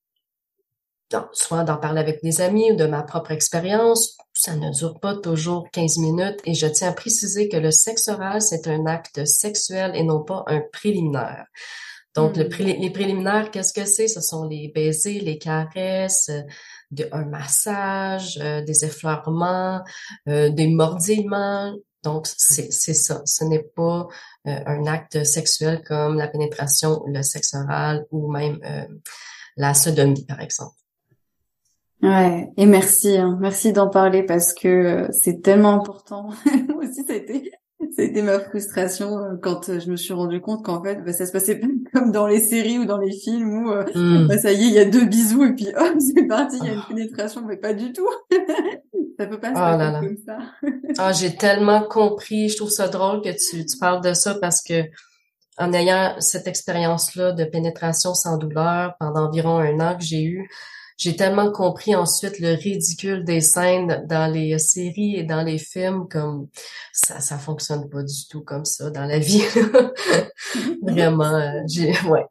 [1.31, 5.15] soit d'en parler avec des amis ou de ma propre expérience, ça ne dure pas
[5.15, 9.25] toujours 15 minutes et je tiens à préciser que le sexe oral, c'est un acte
[9.25, 11.45] sexuel et non pas un préliminaire.
[12.15, 12.79] Donc, le hmm.
[12.79, 14.07] les préliminaires, qu'est-ce que c'est?
[14.07, 16.29] Ce sont les baisers, les caresses,
[17.11, 19.81] un massage, euh, des effleurements,
[20.27, 21.75] euh, des mordillements.
[22.03, 23.21] Donc, c'est ça.
[23.25, 24.07] Ce n'est pas
[24.47, 28.59] euh, un acte sexuel comme la pénétration, le sexe oral ou même
[29.55, 30.75] la sodomie, par exemple.
[32.01, 33.37] Ouais, et merci, hein.
[33.39, 36.31] merci d'en parler parce que c'est tellement important.
[36.67, 37.49] Moi aussi, ça a été
[37.95, 41.25] c'était ma frustration euh, quand euh, je me suis rendu compte qu'en fait, bah, ça
[41.25, 44.27] se passait pas comme dans les séries ou dans les films où euh, hmm.
[44.27, 46.67] bah, ça y est, il y a deux bisous et puis hop, c'est parti, il
[46.67, 46.87] y a une ah.
[46.87, 48.07] pénétration, mais pas du tout.
[49.19, 50.37] ça peut pas se oh passer comme ça.
[50.97, 52.49] ah, j'ai tellement compris.
[52.49, 54.83] Je trouve ça drôle que tu, tu parles de ça parce que
[55.57, 60.49] en ayant cette expérience-là de pénétration sans douleur pendant environ un an que j'ai eu,
[60.97, 66.07] j'ai tellement compris ensuite le ridicule des scènes dans les séries et dans les films
[66.07, 66.47] comme
[66.91, 69.43] ça ça fonctionne pas du tout comme ça dans la vie
[70.81, 72.25] vraiment euh, j'ai ouais.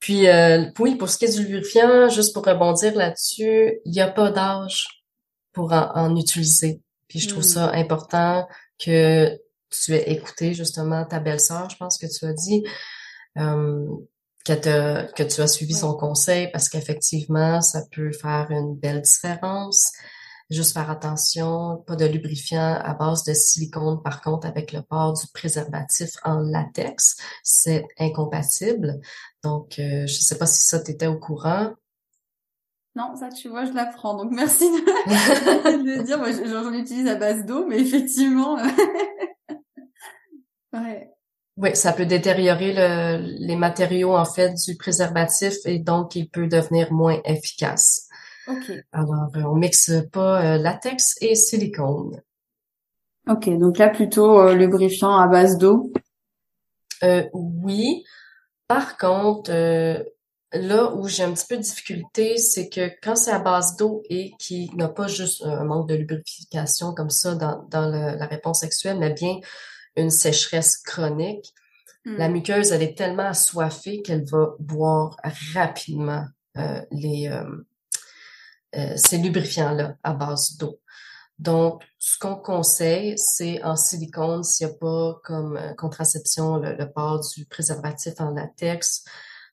[0.00, 4.00] Puis euh, oui pour ce qui est du lubrifiant juste pour rebondir là-dessus il n'y
[4.00, 4.86] a pas d'âge
[5.52, 6.80] pour en, utiliser.
[7.08, 7.48] Puis je trouve mm.
[7.48, 8.46] ça important
[8.78, 9.36] que
[9.70, 12.64] tu aies écouté justement ta belle-sœur je pense que tu as dit.
[13.38, 13.86] Euh,
[14.56, 19.92] que, que tu as suivi son conseil parce qu'effectivement, ça peut faire une belle différence.
[20.50, 24.02] Juste faire attention, pas de lubrifiant à base de silicone.
[24.02, 28.98] Par contre, avec le port du préservatif en latex, c'est incompatible.
[29.44, 31.74] Donc, euh, je sais pas si ça t'était au courant.
[32.96, 34.16] Non, ça, tu vois, je l'apprends.
[34.16, 34.78] Donc, merci de,
[35.84, 36.18] le dire.
[36.18, 38.56] Moi, j'en utilise à base d'eau, mais effectivement,
[40.72, 41.12] ouais.
[41.60, 46.46] Oui, ça peut détériorer le, les matériaux en fait du préservatif et donc il peut
[46.46, 48.06] devenir moins efficace.
[48.46, 48.72] OK.
[48.92, 52.22] Alors, euh, on mixe pas euh, latex et silicone.
[53.28, 55.92] OK, donc là plutôt euh, lubrifiant à base d'eau?
[57.02, 58.04] Euh, oui.
[58.68, 59.50] Par contre,
[60.52, 64.02] là où j'ai un petit peu de difficulté, c'est que quand c'est à base d'eau
[64.08, 68.60] et qui n'a pas juste un manque de lubrification comme ça dans, dans la réponse
[68.60, 69.40] sexuelle, mais bien
[69.96, 71.52] une sécheresse chronique,
[72.16, 72.32] la hmm.
[72.32, 75.16] muqueuse, elle est tellement assoiffée qu'elle va boire
[75.54, 76.24] rapidement
[76.56, 77.44] euh, les, euh,
[78.76, 80.80] euh, ces lubrifiants-là à base d'eau.
[81.38, 86.90] Donc, ce qu'on conseille, c'est en silicone, s'il n'y a pas comme contraception le, le,
[86.90, 89.04] port du préservatif en latex.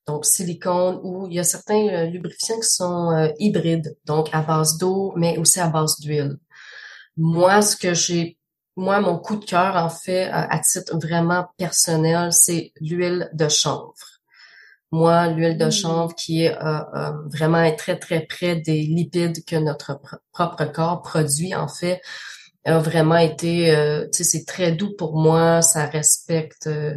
[0.07, 5.13] Donc, silicone ou il y a certains lubrifiants qui sont hybrides, donc à base d'eau,
[5.15, 6.37] mais aussi à base d'huile.
[7.17, 8.37] Moi, ce que j'ai
[8.75, 13.93] moi, mon coup de cœur, en fait, à, titre vraiment personnel, c'est l'huile de chanvre.
[14.91, 15.71] Moi, l'huile de Mmh.
[15.71, 20.65] chanvre qui est euh, euh, vraiment très très près des lipides que notre pr- propre
[20.65, 22.01] corps produit en fait
[22.65, 26.95] a vraiment été euh, tu sais c'est très doux pour moi, ça respecte euh,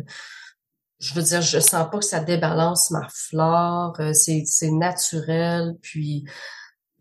[1.00, 5.74] je veux dire je sens pas que ça débalance ma flore, euh, c'est c'est naturel
[5.82, 6.24] puis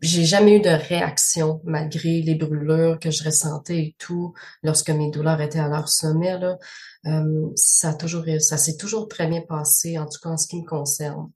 [0.00, 5.10] j'ai jamais eu de réaction malgré les brûlures que je ressentais et tout lorsque mes
[5.10, 6.58] douleurs étaient à leur sommet là.
[7.06, 10.46] Euh, ça a toujours ça s'est toujours très bien passé en tout cas en ce
[10.46, 11.30] qui me concerne.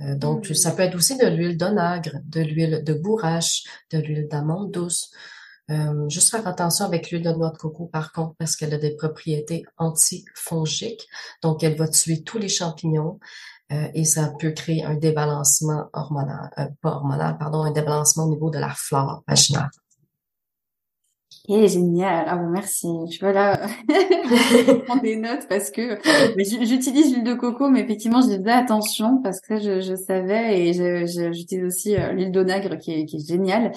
[0.00, 0.54] Euh, donc Mmh.
[0.54, 5.10] ça peut être aussi de l'huile d'onagre, de l'huile de bourrache, de l'huile d'amande douce.
[5.70, 8.78] Euh, juste faire attention avec l'huile de noix de coco par contre parce qu'elle a
[8.78, 11.08] des propriétés antifongiques.
[11.42, 13.20] Donc elle va tuer tous les champignons
[13.72, 18.30] euh, et ça peut créer un débalancement hormonal, euh, pas hormonal, pardon, un débalancement au
[18.30, 19.70] niveau de la flore vaginale.
[21.48, 22.24] Ok, génial.
[22.28, 22.86] Ah bon, merci.
[23.10, 23.58] Je vois là,
[24.86, 25.98] prendre des notes parce que
[26.66, 30.72] j'utilise l'huile de coco, mais effectivement, je faisais attention parce que je, je savais et
[30.72, 33.72] je- je- j'utilise aussi euh, l'huile d'onagre qui est, qui est géniale.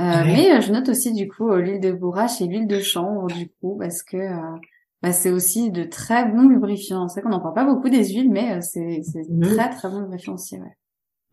[0.00, 3.26] Euh, mais euh, je note aussi du coup l'huile de bourrache et l'huile de chanvre
[3.26, 4.56] du coup parce que euh,
[5.02, 7.08] bah, c'est aussi de très bons lubrifiants.
[7.08, 9.42] C'est vrai qu'on n'en parle pas beaucoup des huiles, mais euh, c'est Mhm.
[9.42, 10.56] très très bon lubrifiant aussi.
[10.58, 10.76] Ouais.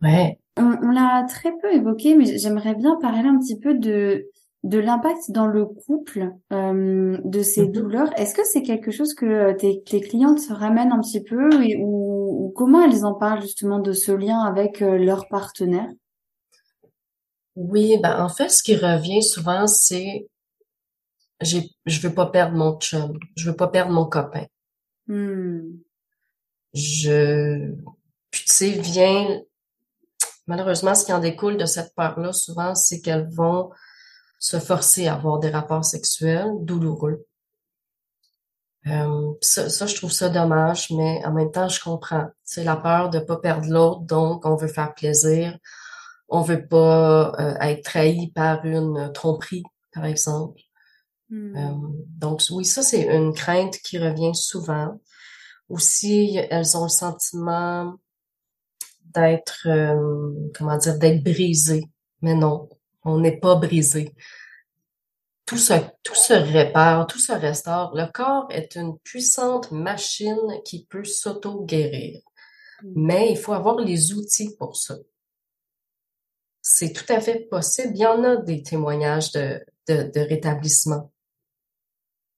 [0.02, 0.38] Ouais.
[0.56, 4.26] On, on l'a très peu évoqué, mais j'aimerais bien parler un petit peu de
[4.62, 7.72] de l'impact dans le couple euh, de ces Mhm.
[7.72, 8.10] douleurs.
[8.20, 11.62] Est-ce que c'est quelque chose que euh, tes, tes clientes se ramènent un petit peu
[11.64, 15.88] et, ou, ou comment elles en parlent justement de ce lien avec leur partenaire?
[17.56, 20.26] Oui, ben en fait, ce qui revient souvent, c'est
[21.40, 24.46] j'ai je veux pas perdre mon chum, je veux pas perdre mon copain.
[25.06, 25.78] Hmm.
[26.74, 27.74] Je
[28.30, 29.40] puis tu sais, vient
[30.46, 33.70] malheureusement ce qui en découle de cette peur-là souvent, c'est qu'elles vont
[34.38, 37.26] se forcer à avoir des rapports sexuels douloureux.
[38.86, 42.28] Euh, ça, ça, je trouve ça dommage, mais en même temps, je comprends.
[42.44, 45.56] C'est la peur de pas perdre l'autre, donc on veut faire plaisir.
[46.28, 50.60] On veut pas euh, être trahi par une tromperie, par exemple.
[51.30, 51.56] Hmm.
[51.56, 51.88] Euh,
[52.18, 55.00] donc oui, ça c'est une crainte qui revient souvent.
[55.68, 57.94] Aussi, elles ont le sentiment
[59.14, 61.84] d'être, euh, comment dire, d'être brisées.
[62.22, 62.68] Mais non,
[63.04, 64.14] on n'est pas brisé.
[65.46, 67.94] Tout se, tout se répare, tout se restaure.
[67.94, 72.20] Le corps est une puissante machine qui peut s'auto-guérir.
[72.82, 72.92] Mm.
[72.96, 74.96] Mais il faut avoir les outils pour ça.
[76.62, 77.92] C'est tout à fait possible.
[77.94, 81.10] Il y en a des témoignages de, de, de rétablissement.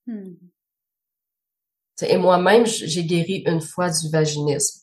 [0.07, 0.33] Hmm.
[2.01, 4.81] Et moi-même, j'ai guéri une fois du vaginisme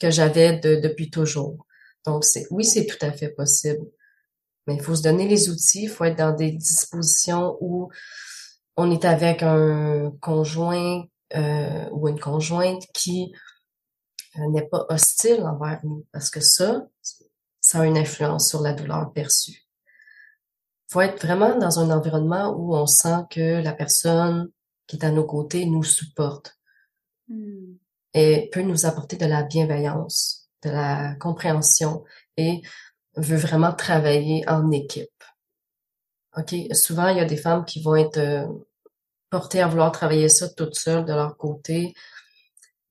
[0.00, 1.66] que j'avais de, depuis toujours.
[2.04, 3.86] Donc, c'est, oui, c'est tout à fait possible.
[4.66, 7.88] Mais il faut se donner les outils, il faut être dans des dispositions où
[8.76, 13.32] on est avec un conjoint euh, ou une conjointe qui
[14.36, 16.04] euh, n'est pas hostile envers nous.
[16.12, 16.86] Parce que ça,
[17.60, 19.65] ça a une influence sur la douleur perçue.
[20.88, 24.50] Il faut être vraiment dans un environnement où on sent que la personne
[24.86, 26.56] qui est à nos côtés nous supporte
[27.28, 27.74] Hmm.
[28.14, 32.04] et peut nous apporter de la bienveillance, de la compréhension
[32.36, 32.62] et
[33.16, 35.10] veut vraiment travailler en équipe.
[36.36, 38.46] OK, souvent il y a des femmes qui vont être euh,
[39.28, 41.94] portées à vouloir travailler ça toutes seules de leur côté,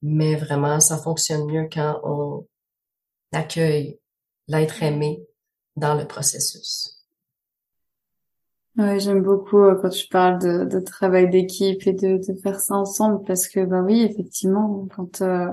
[0.02, 2.46] mais vraiment ça fonctionne mieux quand on
[3.32, 4.00] accueille
[4.48, 5.26] l'être aimé
[5.78, 6.95] dans le processus.
[8.78, 12.60] Ouais, j'aime beaucoup euh, quand tu parles de, de travail d'équipe et de, de faire
[12.60, 15.48] ça ensemble parce que bah oui, effectivement, quand euh,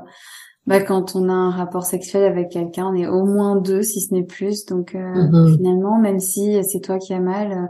[0.66, 4.00] bah quand on a un rapport sexuel avec quelqu'un, on est au moins deux si
[4.00, 4.66] ce n'est plus.
[4.66, 5.56] Donc euh, Mhm.
[5.56, 7.66] finalement, même si c'est toi qui as mal, euh,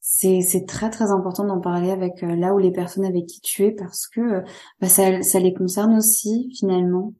[0.00, 3.64] c'est c'est très très important d'en parler avec là où les personnes avec qui tu
[3.64, 4.42] es parce que
[4.80, 7.14] bah ça ça les concerne aussi finalement.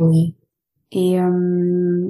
[0.00, 0.34] Oui.
[0.92, 2.08] Et euh,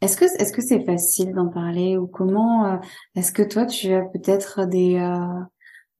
[0.00, 2.76] est-ce que est-ce que c'est facile d'en parler ou comment euh,
[3.16, 5.42] est-ce que toi tu as peut-être des euh,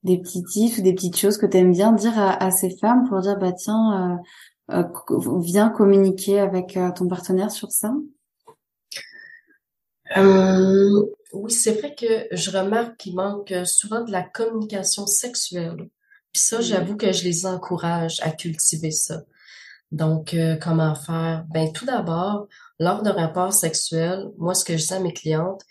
[0.03, 2.71] des petits tips ou des petites choses que tu aimes bien dire à, à ces
[2.77, 4.19] femmes pour dire bah tiens
[4.71, 7.93] euh, euh, viens communiquer avec euh, ton partenaire sur ça?
[10.17, 15.89] Euh, oui, c'est vrai que je remarque qu'il manque souvent de la communication sexuelle.
[16.33, 16.61] Puis ça, Mhm.
[16.61, 19.21] j'avoue que je les encourage à cultiver ça.
[19.91, 21.45] Donc, euh, comment faire?
[21.51, 22.47] Ben, tout d'abord,
[22.79, 25.61] lors d'un rapport sexuel, moi, ce que je dis à mes clientes,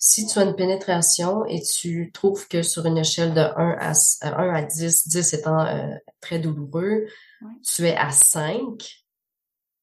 [0.00, 3.90] si tu as une pénétration et tu trouves que sur une échelle de 1 à,
[3.90, 7.06] s- euh, 1 à 10, 10 étant euh, très douloureux,
[7.40, 7.52] Ouais.
[7.64, 9.04] tu es à 5,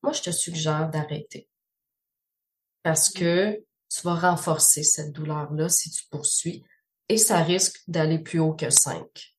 [0.03, 1.49] moi, je te suggère d'arrêter.
[2.83, 6.63] Parce que tu vas renforcer cette douleur-là si tu poursuis
[7.09, 9.35] et ça risque d'aller plus haut que 5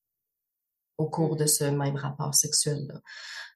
[0.99, 3.01] au cours de ce même rapport sexuel-là.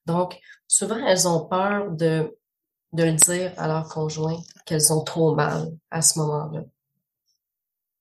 [0.07, 2.37] Donc, souvent, elles ont peur de
[2.93, 6.65] de le dire à leur conjoint qu'elles ont trop mal à ce moment-là.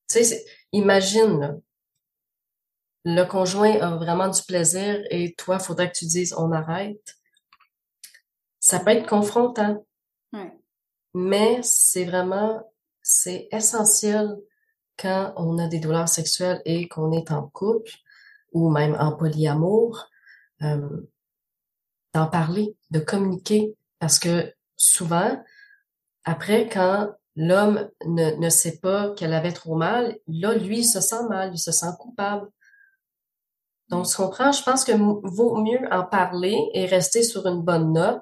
[0.10, 1.56] Tu sais, imagine, là,
[3.06, 7.17] le conjoint a vraiment du plaisir et toi, il faudrait que tu dises on arrête.
[8.60, 9.86] Ça peut être confrontant.
[11.13, 12.62] Mais c'est vraiment,
[13.02, 14.38] c'est essentiel
[14.97, 17.91] quand on a des douleurs sexuelles et qu'on est en couple
[18.52, 20.10] ou même en polyamour,
[20.62, 21.08] euh,
[22.13, 23.75] d'en parler, de communiquer.
[23.99, 25.38] Parce que souvent,
[26.24, 31.24] après, quand l'homme ne, sait pas qu'elle avait trop mal, là, lui, il se sent
[31.30, 32.50] mal, il se sent coupable.
[33.89, 34.52] Donc, tu comprends?
[34.52, 38.22] Je pense que vaut mieux en parler et rester sur une bonne note.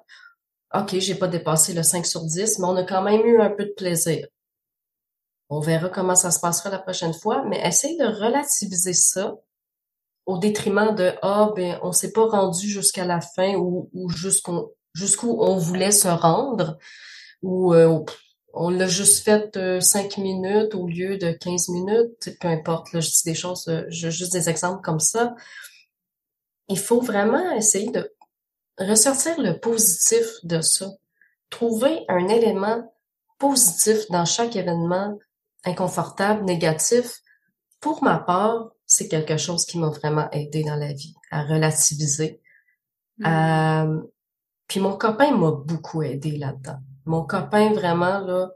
[0.74, 3.50] OK, j'ai pas dépassé le 5 sur 10, mais on a quand même eu un
[3.50, 4.28] peu de plaisir.
[5.50, 9.36] On verra comment ça se passera la prochaine fois, mais essaye de relativiser ça
[10.26, 14.74] au détriment de ah ben on s'est pas rendu jusqu'à la fin ou, ou jusqu'où
[14.98, 16.78] jusqu'où on voulait se rendre
[17.44, 18.04] ou euh,
[18.54, 23.00] on l'a juste fait euh, cinq minutes au lieu de 15 minutes, peu importe, là,
[23.00, 25.36] je dis des choses, euh, je, juste des exemples comme ça.
[26.68, 28.12] Il faut vraiment essayer de
[28.80, 30.88] ressortir le positif de ça.
[31.50, 32.92] Trouver un élément
[33.38, 35.18] positif dans chaque événement
[35.64, 37.22] inconfortable, négatif.
[37.80, 42.42] Pour ma part, c'est quelque chose qui m'a vraiment aidé dans la vie, à relativiser.
[43.20, 44.04] Mmh.
[44.68, 46.80] Puis mon copain m'a beaucoup aidé là-dedans.
[47.06, 48.50] Mon copain, vraiment, là,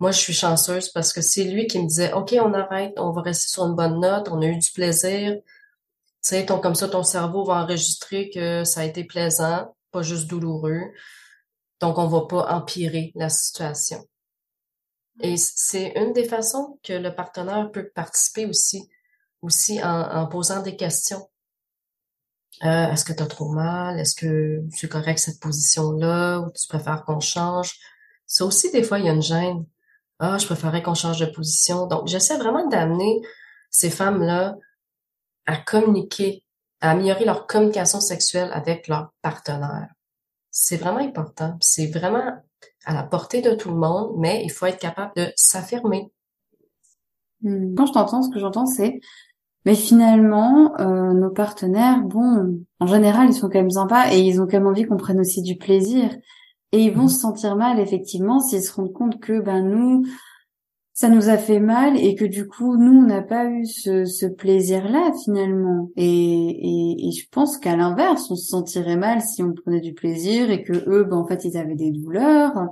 [0.00, 3.10] moi, je suis chanceuse parce que c'est lui qui me disait, OK, on arrête, on
[3.10, 5.34] va rester sur une bonne note, on a eu du plaisir.
[5.34, 5.42] Tu
[6.22, 10.26] sais, ton, comme ça, ton cerveau va enregistrer que ça a été plaisant, pas juste
[10.28, 10.82] douloureux.
[11.80, 14.04] Donc, on va pas empirer la situation.
[15.20, 18.88] Et c'est une des façons que le partenaire peut participer aussi,
[19.42, 21.28] aussi en, en posant des questions.
[22.64, 23.98] Euh, est-ce que tu as trop mal?
[23.98, 26.40] Est-ce que c'est correct cette position-là?
[26.40, 27.78] Ou tu préfères qu'on change?
[28.26, 29.64] Ça aussi, des fois, il y a une gêne.
[30.18, 31.86] Ah, je préférerais qu'on change de position.
[31.86, 33.20] Donc, j'essaie vraiment d'amener
[33.70, 34.56] ces femmes-là
[35.46, 36.44] à communiquer,
[36.80, 39.88] à améliorer leur communication sexuelle avec leur partenaire.
[40.50, 41.56] C'est vraiment important.
[41.60, 42.42] C'est vraiment
[42.84, 46.10] à la portée de tout le monde, mais il faut être capable de s'affirmer.
[47.42, 47.74] Hmm.
[47.76, 49.00] Quand je t'entends, ce que j'entends, c'est
[49.64, 54.40] mais finalement, euh, nos partenaires, bon, en général, ils sont quand même sympas et ils
[54.40, 56.10] ont quand même envie qu'on prenne aussi du plaisir.
[56.72, 57.08] Et ils vont mmh.
[57.08, 60.04] se sentir mal, effectivement, s'ils se rendent compte que, ben, nous,
[60.92, 64.04] ça nous a fait mal et que du coup, nous, on n'a pas eu ce,
[64.04, 65.90] ce plaisir-là, finalement.
[65.96, 69.94] Et, et, et je pense qu'à l'inverse, on se sentirait mal si on prenait du
[69.94, 72.68] plaisir et que eux, ben, en fait, ils avaient des douleurs.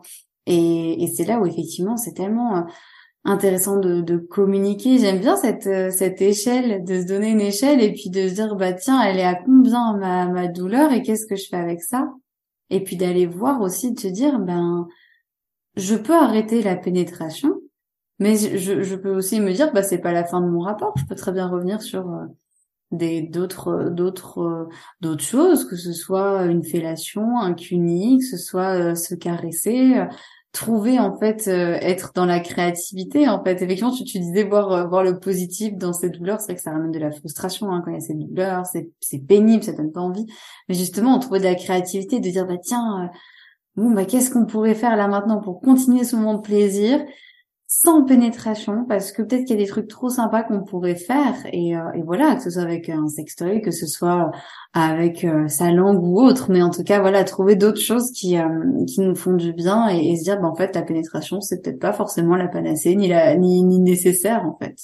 [0.46, 2.66] Et, et c'est là où, effectivement, c'est tellement
[3.27, 4.99] intéressant de, de communiquer.
[4.99, 8.35] J'aime bien cette euh, cette échelle, de se donner une échelle et puis de se
[8.35, 11.57] dire bah tiens, elle est à combien ma ma douleur et qu'est-ce que je fais
[11.57, 12.09] avec ça?
[12.71, 14.87] Et puis d'aller voir aussi de se dire ben
[15.77, 17.61] je peux arrêter la pénétration,
[18.19, 20.95] mais je, je peux aussi me dire bah c'est pas la fin de mon rapport.
[20.97, 22.27] Je peux très bien revenir sur euh,
[22.93, 24.69] des d'autres d'autres euh,
[25.01, 30.07] d'autres choses que ce soit une fellation un cuni que ce soit se caresser
[30.57, 33.61] trouver en fait euh, être dans la créativité en fait.
[33.62, 36.62] Effectivement tu, tu disais voir euh, voir le positif dans ces douleurs c'est vrai que
[36.62, 39.62] ça ramène de la frustration hein, quand il y a ces douleurs c'est c'est pénible
[39.62, 40.27] ça donne pas envie.
[40.69, 43.19] Mais justement on trouver de la créativité de dire bah tiens euh,
[43.77, 47.05] bon bah qu'est-ce qu'on pourrait faire là maintenant pour continuer ce moment de plaisir?
[47.85, 51.35] Sans pénétration parce que peut-être qu'il y a des trucs trop sympas qu'on pourrait faire
[51.53, 54.31] et, euh, et, voilà que ce soit avec un sextoy que ce soit
[54.73, 56.51] avec euh, sa langue ou autre.
[56.51, 59.89] Mais en tout cas voilà trouver d'autres choses qui euh, qui nous font du bien
[59.89, 63.09] et, se dire bah en fait la pénétration c'est peut-être pas forcément la panacée ni
[63.09, 64.77] la ni, ni nécessaire en fait.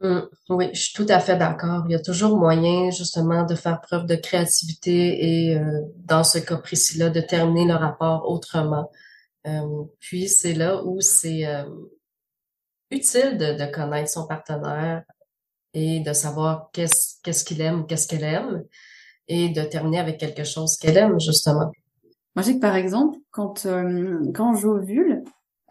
[0.00, 0.20] Mmh.
[0.50, 1.82] oui je suis tout à fait d'accord.
[1.88, 5.60] Il y a toujours moyen justement de faire preuve de créativité et
[6.04, 8.88] dans ce cas précis-là de terminer le rapport autrement
[9.48, 11.64] euh, puis c'est là où c'est euh,
[12.90, 15.04] utile de, connaître son partenaire
[15.74, 18.64] et de savoir qu'est-ce qu'il aime, qu'est-ce qu'elle aime,
[19.28, 21.70] et de terminer avec quelque chose qu'elle aime justement.
[22.34, 25.22] Moi, j'ai que par exemple, quand euh, quand j'ovule,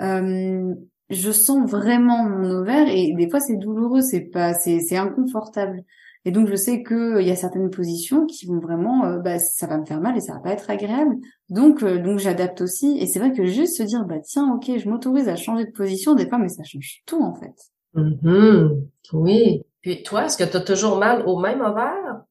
[0.02, 0.76] euh,
[1.10, 5.84] je sens vraiment mon ovaire et des fois c'est douloureux, c'est pas, c'est c'est inconfortable.
[6.25, 9.39] Et donc, je sais qu'il euh, y a certaines positions qui vont vraiment, euh, bah,
[9.39, 11.15] ça va me faire mal et ça va pas être agréable.
[11.49, 12.97] Donc, euh, donc j'adapte aussi.
[12.99, 15.72] Et c'est vrai que juste se dire, bah tiens, ok, je m'autorise à changer de
[15.72, 17.55] position des fois, mais ça change tout en fait.
[17.95, 18.88] Mm-hmm.
[19.13, 19.63] Oui.
[19.82, 22.24] Puis toi, est-ce que tu as toujours mal au même ovaire?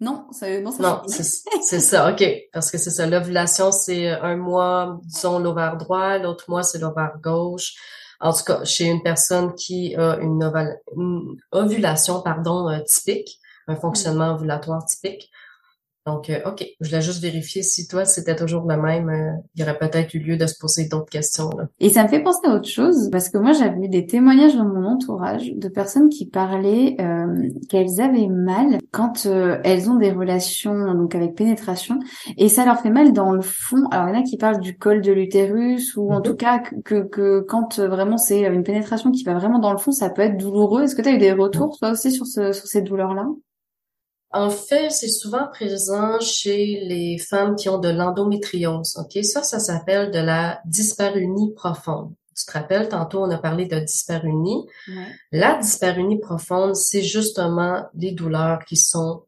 [0.00, 2.24] Non, ça, non, non c'est ça, ok.
[2.52, 7.18] Parce que c'est ça, l'ovulation, c'est un mois, disons, l'ovaire droit, l'autre mois, c'est l'ovaire
[7.22, 7.74] gauche
[8.20, 10.52] en tout cas chez une personne qui a une,
[11.52, 15.30] ovulation pardon euh, typique, un fonctionnement ovulatoire typique.
[16.06, 19.08] Donc, euh, OK, je voulais juste vérifier si toi, c'était toujours le même.
[19.08, 21.50] Euh, il y aurait peut-être eu lieu de se poser d'autres questions.
[21.50, 21.66] Là.
[21.80, 24.56] Et ça me fait penser à autre chose, parce que moi, j'avais eu des témoignages
[24.56, 30.12] dans mon entourage de personnes qui parlaient euh, qu'elles avaient mal quand elles ont des
[30.12, 31.98] relations donc avec pénétration,
[32.36, 33.84] et ça leur fait mal dans le fond.
[33.90, 36.22] Alors, il y en a qui parlent du col de l'utérus, ou en mhm.
[36.22, 39.90] tout cas que, que, quand vraiment c'est une pénétration qui va vraiment dans le fond,
[39.90, 40.84] ça peut être douloureux.
[40.84, 43.26] Est-ce que tu as eu des retours, toi aussi, sur, ce, sur ces douleurs-là?
[44.36, 48.96] En fait, c'est souvent présent chez les femmes qui ont de l'endométriose.
[48.98, 52.12] Ok, ça, ça s'appelle de la dysparunie profonde.
[52.36, 54.66] Tu te rappelles, tantôt on a parlé de dysparunie.
[55.32, 59.22] La dysparunie profonde, c'est justement des douleurs qui sont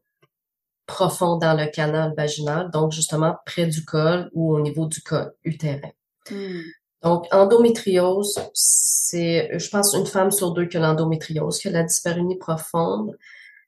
[0.85, 5.33] profondes dans le canal vaginal, donc justement près du col ou au niveau du col
[5.43, 5.89] utérin.
[6.29, 6.61] Hmm.
[7.01, 11.83] Donc, endométriose, c'est, je pense, une femme sur deux qui a l'endométriose, qui a la
[11.83, 13.17] dysparunie profonde.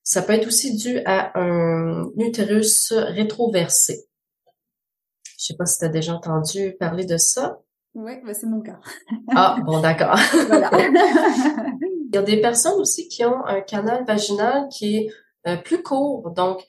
[0.04, 4.06] Ça peut être aussi dû à un utérus rétroversé.
[5.38, 7.60] Je sais pas si tu as déjà entendu parler de ça.
[7.94, 8.80] Oui, ben c'est mon cas.
[9.36, 10.16] ah, bon, d'accord.
[12.12, 15.10] Il y a des personnes aussi qui ont un canal vaginal qui est
[15.48, 16.32] euh, plus court.
[16.32, 16.66] Donc,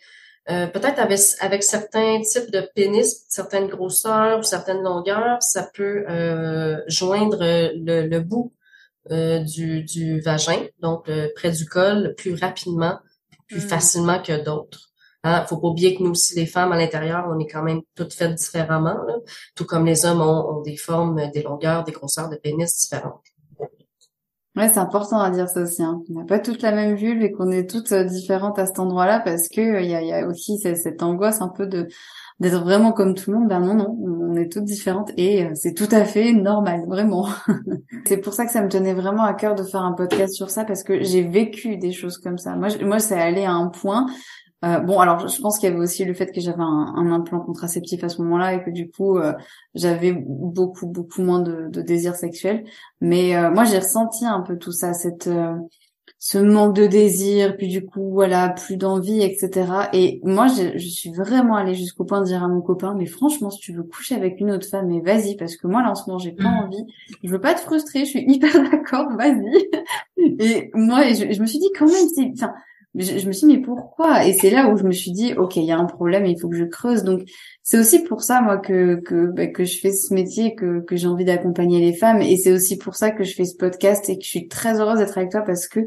[0.51, 6.05] euh, peut-être avec, avec certains types de pénis, certaines grosseurs ou certaines longueurs, ça peut
[6.09, 8.53] euh, joindre le, le bout
[9.11, 13.01] du, du vagin, donc près du col, plus rapidement
[13.53, 13.69] plus mm.
[13.69, 14.93] facilement que d'autres.
[15.25, 17.83] Hein, faut pas oublier que nous aussi, les femmes à l'intérieur, on est quand même
[17.95, 18.97] toutes faites différemment,
[19.55, 23.23] tout comme les hommes ont, des formes, des longueurs, des grosseurs de pénis différentes.
[24.55, 25.83] Ouais, c'est important à dire ça aussi.
[25.83, 26.03] Hein.
[26.11, 28.79] On n'a pas toutes la même vulve et qu'on est toutes euh, différentes à cet
[28.81, 31.89] endroit-là parce que il euh, y, a, aussi cette, angoisse un peu de
[32.43, 33.49] d'être vraiment comme tout le monde.
[33.49, 37.28] Ben non, non, on est toutes différentes et euh, c'est tout à fait normal, vraiment.
[38.07, 40.51] c'est pour ça que ça me tenait vraiment à cœur de faire un podcast sur
[40.51, 42.57] ça parce que j'ai vécu des choses comme ça.
[42.57, 44.07] Moi, moi, c'est allé à un point.
[44.64, 47.12] Euh, bon, alors je pense qu'il y avait aussi le fait que j'avais un, un,
[47.12, 49.32] implant contraceptif à ce moment-là et que du coup euh,
[49.74, 52.64] j'avais beaucoup beaucoup moins de, de désir sexuel.
[53.01, 55.28] Mais moi, j'ai ressenti un peu tout ça, cette
[56.25, 59.66] ce manque de désir, puis du coup, voilà, plus d'envie, etc.
[59.93, 63.07] Et moi, je, je suis vraiment allée jusqu'au point de dire à mon copain, mais
[63.07, 65.91] franchement, si tu veux coucher avec une autre femme, mais vas-y, parce que moi, là,
[65.91, 66.64] en ce moment, j'ai pas mm.
[66.64, 66.87] envie.
[67.25, 69.68] Je veux pas te frustrer, je suis hyper d'accord, vas-y.
[70.39, 72.55] Et moi, je, je, me suis dit quand même, c'est, enfin,
[72.95, 74.26] je, me suis dit mais pourquoi?
[74.26, 76.38] Et c'est là où je me suis dit ok il y a un problème il
[76.38, 77.05] faut que je creuse.
[77.05, 77.22] Donc
[77.62, 80.97] c'est aussi pour ça moi que que bah, que je fais ce métier que que
[80.97, 82.20] j'ai envie d'accompagner les femmes.
[82.20, 84.78] Et c'est aussi pour ça que je fais ce podcast et que je suis très
[84.78, 85.80] heureuse d'être avec toi parce que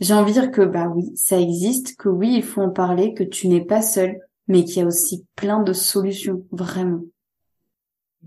[0.00, 3.12] j'ai envie de dire que bah oui ça existe que oui il faut en parler
[3.12, 7.02] que tu n'es pas seule mais qu'il y a aussi plein de solutions vraiment.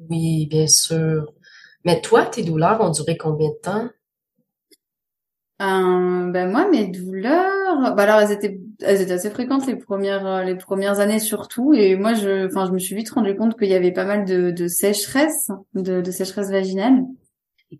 [0.10, 1.34] Oui bien sûr.
[1.84, 3.90] Mais toi tes douleurs ont duré combien de temps?
[5.62, 10.26] Euh, ben moi mes douleurs bah alors elles étaient elles étaient assez fréquentes les premières
[10.26, 13.58] euh, les premières années surtout et moi je enfin je me suis vite rendu compte
[13.58, 17.04] qu'il y avait pas mal de, de sécheresse de, de sécheresse vaginale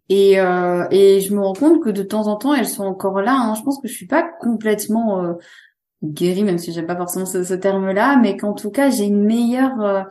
[0.10, 3.22] et euh, et je me rends compte que de temps en temps elles sont encore
[3.22, 3.56] là hein.
[3.56, 5.34] je pense que je suis pas complètement euh,
[6.04, 9.06] guérie même si j'aime pas forcément ce, ce terme là mais qu'en tout cas j'ai
[9.06, 10.04] une meilleure euh,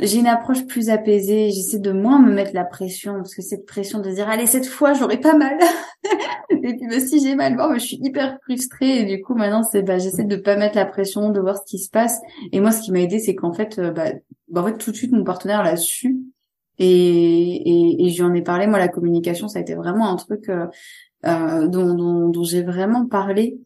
[0.00, 3.66] j'ai une approche plus apaisée, j'essaie de moins me mettre la pression, parce que cette
[3.66, 5.58] pression de dire, allez, cette fois, j'aurai pas mal.
[6.50, 9.62] et puis, bah, si j'ai mal, bon, je suis hyper frustrée, et du coup, maintenant,
[9.62, 12.18] c'est, bah, j'essaie de pas mettre la pression, de voir ce qui se passe.
[12.52, 14.12] Et moi, ce qui m'a aidé, c'est qu'en fait, euh, bah,
[14.48, 16.16] bah, en fait, tout de suite, mon partenaire l'a su.
[16.78, 18.66] Et, et, et je lui en ai parlé.
[18.66, 20.66] Moi, la communication, ça a été vraiment un truc euh,
[21.26, 23.58] euh dont, dont, dont j'ai vraiment parlé.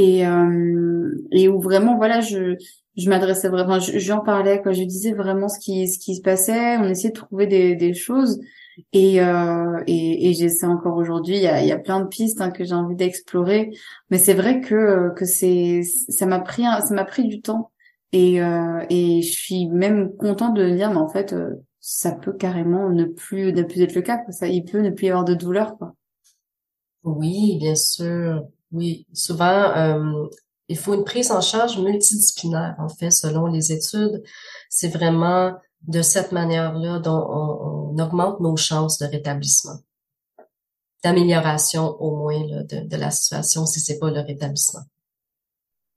[0.00, 2.54] Et, euh, et où vraiment, voilà, je,
[2.96, 4.70] je m'adressais vraiment, j'en parlais, quoi.
[4.70, 6.76] Je disais vraiment ce qui, ce qui se passait.
[6.76, 8.38] On essayait de trouver des, des choses.
[8.92, 11.36] Et, euh, et, et j'essaie encore aujourd'hui.
[11.36, 13.70] Il y a, il y a plein de pistes hein, que j'ai envie d'explorer.
[14.10, 17.72] Mais c'est vrai que, que c'est, ça m'a pris, ça m'a pris du temps.
[18.12, 22.34] Et, euh, et je suis même contente de dire, mais en fait, euh, ça peut
[22.34, 24.18] carrément ne plus, ne plus être le cas.
[24.18, 24.32] Quoi.
[24.32, 25.96] Ça, il peut ne plus y avoir de douleur, quoi.
[27.02, 28.46] Oui, bien sûr.
[28.72, 30.26] Oui, souvent, euh,
[30.68, 34.22] il faut une prise en charge multidisciplinaire, en fait, selon les études.
[34.68, 35.54] C'est vraiment
[35.86, 39.78] de cette manière-là dont on, augmente nos chances de rétablissement,
[41.02, 44.82] d'amélioration au moins de, de, la situation si c'est pas le rétablissement.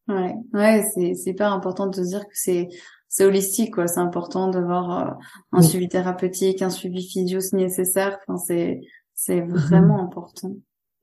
[0.08, 2.70] Ouais, ouais, c'est c'est hyper important de se dire que c'est
[3.08, 3.88] c'est holistique quoi.
[3.88, 5.12] C'est important d'avoir euh,
[5.52, 8.18] un suivi thérapeutique, un suivi physio si nécessaire.
[8.28, 8.82] Enfin, c'est
[9.14, 9.68] c'est mm-hmm.
[9.68, 10.54] vraiment important.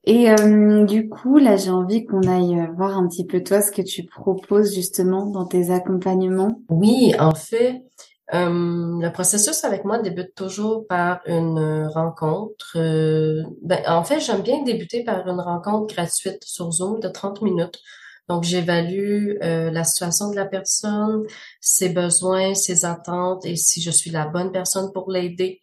[0.09, 3.61] Et euh, du coup, là, j'ai envie qu'on aille euh, voir un petit peu toi
[3.61, 6.63] ce que tu proposes justement dans tes accompagnements.
[6.69, 7.83] Oui, en fait,
[8.33, 8.49] euh,
[8.99, 12.75] le processus avec moi débute toujours par une rencontre.
[13.61, 17.79] ben, en fait, j'aime bien débuter par une rencontre gratuite sur Zoom de 30 minutes.
[18.29, 21.23] Donc, j'évalue euh, la situation de la personne,
[21.61, 25.59] ses besoins, ses attentes et si je suis la bonne personne pour l'aider.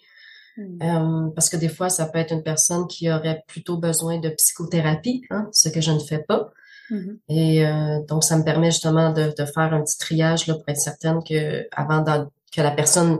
[0.57, 0.83] Hmm.
[0.83, 4.31] Euh, parce que des fois, ça peut être une personne qui aurait plutôt besoin de
[4.31, 6.51] psychothérapie, hein, ce que je ne fais pas.
[6.91, 7.19] Mm-hmm.
[7.29, 10.69] Et euh, donc, ça me permet justement de, de, faire un petit triage là, pour
[10.69, 13.19] être certaine que avant que la personne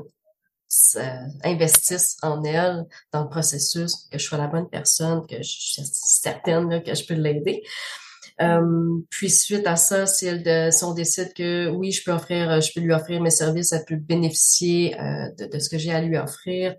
[1.45, 5.83] investisse en elle dans le processus, que je sois la bonne personne, que je suis
[5.85, 7.63] certaine là, que je peux l'aider.
[8.43, 12.13] Euh, puis suite à ça, si, elle de, si on décide que oui, je peux
[12.13, 15.79] offrir, je peux lui offrir mes services, elle peut bénéficier euh, de, de, ce que
[15.79, 16.75] j'ai à lui offrir.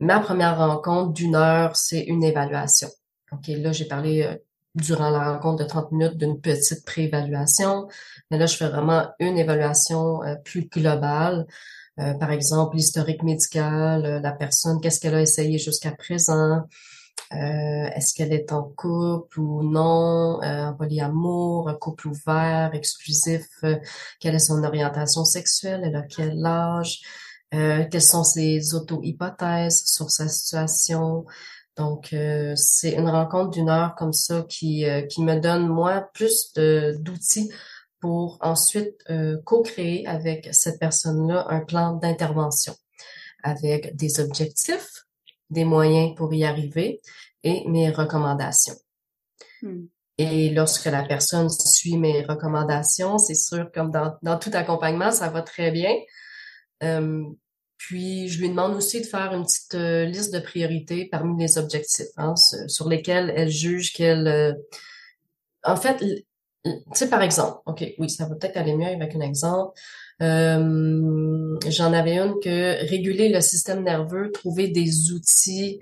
[0.00, 2.88] Ma première rencontre d'une heure, c'est une évaluation.
[3.32, 4.36] OK, là, j'ai parlé euh,
[4.74, 7.88] durant la rencontre de 30 minutes d'une petite préévaluation,
[8.30, 11.46] mais là, je fais vraiment une évaluation euh, plus globale.
[11.98, 16.66] Euh, par exemple, l'historique médical, la personne, qu'est-ce qu'elle a essayé jusqu'à présent,
[17.32, 23.46] euh, est-ce qu'elle est en couple ou non, euh, en polyamour, un couple ouvert, exclusif,
[23.64, 23.76] euh,
[24.20, 27.00] quelle est son orientation sexuelle, elle a quel âge,
[27.50, 31.24] quelles sont ses auto-hypothèses sur sa situation?
[31.76, 32.14] Donc,
[32.56, 37.50] c'est une rencontre d'une heure comme ça qui, qui me donne, moi, plus d'outils
[38.00, 38.96] pour ensuite
[39.44, 42.74] co-créer avec cette personne-là un plan d'intervention
[43.46, 45.06] avec des objectifs,
[45.50, 47.00] des moyens pour y arriver
[47.44, 48.74] et mes recommandations.
[49.62, 49.86] Hmm.
[50.18, 55.28] Et lorsque la personne suit mes recommandations, c'est sûr, comme dans, dans, tout accompagnement, ça
[55.28, 55.94] va très bien.
[57.78, 61.58] Puis, je lui demande aussi de faire une petite euh, liste de priorités parmi les
[61.58, 62.34] objectifs hein,
[62.68, 64.26] sur lesquels elle juge qu'elle...
[64.26, 64.52] Euh,
[65.62, 69.20] en fait, tu sais, par exemple, OK, oui, ça va peut-être aller mieux avec un
[69.20, 69.78] exemple.
[70.22, 75.80] Euh, j'en avais une que réguler le système nerveux, trouver des outils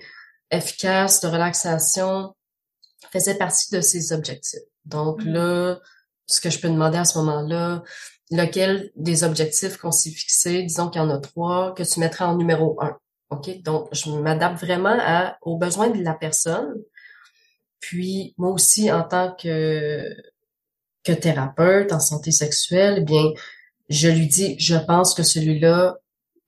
[0.50, 2.34] efficaces de relaxation
[3.12, 4.60] faisait partie de ses objectifs.
[4.84, 5.32] Donc mm.
[5.32, 5.80] là,
[6.26, 7.82] ce que je peux demander à ce moment-là,
[8.30, 12.24] lequel des objectifs qu'on s'est fixés, disons qu'il y en a trois, que tu mettrais
[12.24, 12.96] en numéro un.
[13.30, 13.62] OK?
[13.62, 16.74] Donc, je m'adapte vraiment à, aux besoins de la personne.
[17.80, 20.08] Puis, moi aussi, en tant que,
[21.02, 23.30] que thérapeute en santé sexuelle, eh bien,
[23.88, 25.98] je lui dis, je pense que celui-là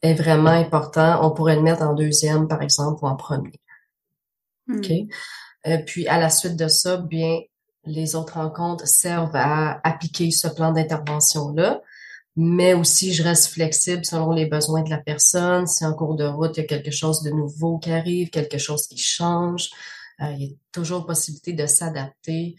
[0.03, 1.27] est vraiment important.
[1.27, 3.61] On pourrait le mettre en deuxième, par exemple, ou en premier.
[4.66, 4.79] Hmm.
[4.79, 4.91] OK?
[5.66, 7.41] Euh, puis, à la suite de ça, bien,
[7.87, 11.80] les autres rencontres servent à appliquer ce plan d'intervention-là,
[12.37, 15.66] mais aussi je reste flexible selon les besoins de la personne.
[15.66, 18.59] Si en cours de route, il y a quelque chose de nouveau qui arrive, quelque
[18.59, 19.70] chose qui change,
[20.20, 22.57] euh, il y a toujours possibilité de s'adapter.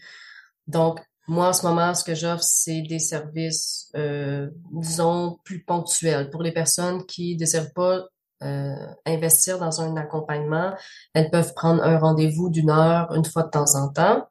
[0.66, 6.30] Donc, moi, en ce moment, ce que j'offre, c'est des services, euh, disons, plus ponctuels.
[6.30, 8.06] Pour les personnes qui ne désirent pas
[8.42, 8.74] euh,
[9.04, 10.72] investir dans un accompagnement,
[11.12, 14.26] elles peuvent prendre un rendez-vous d'une heure une fois de temps en temps.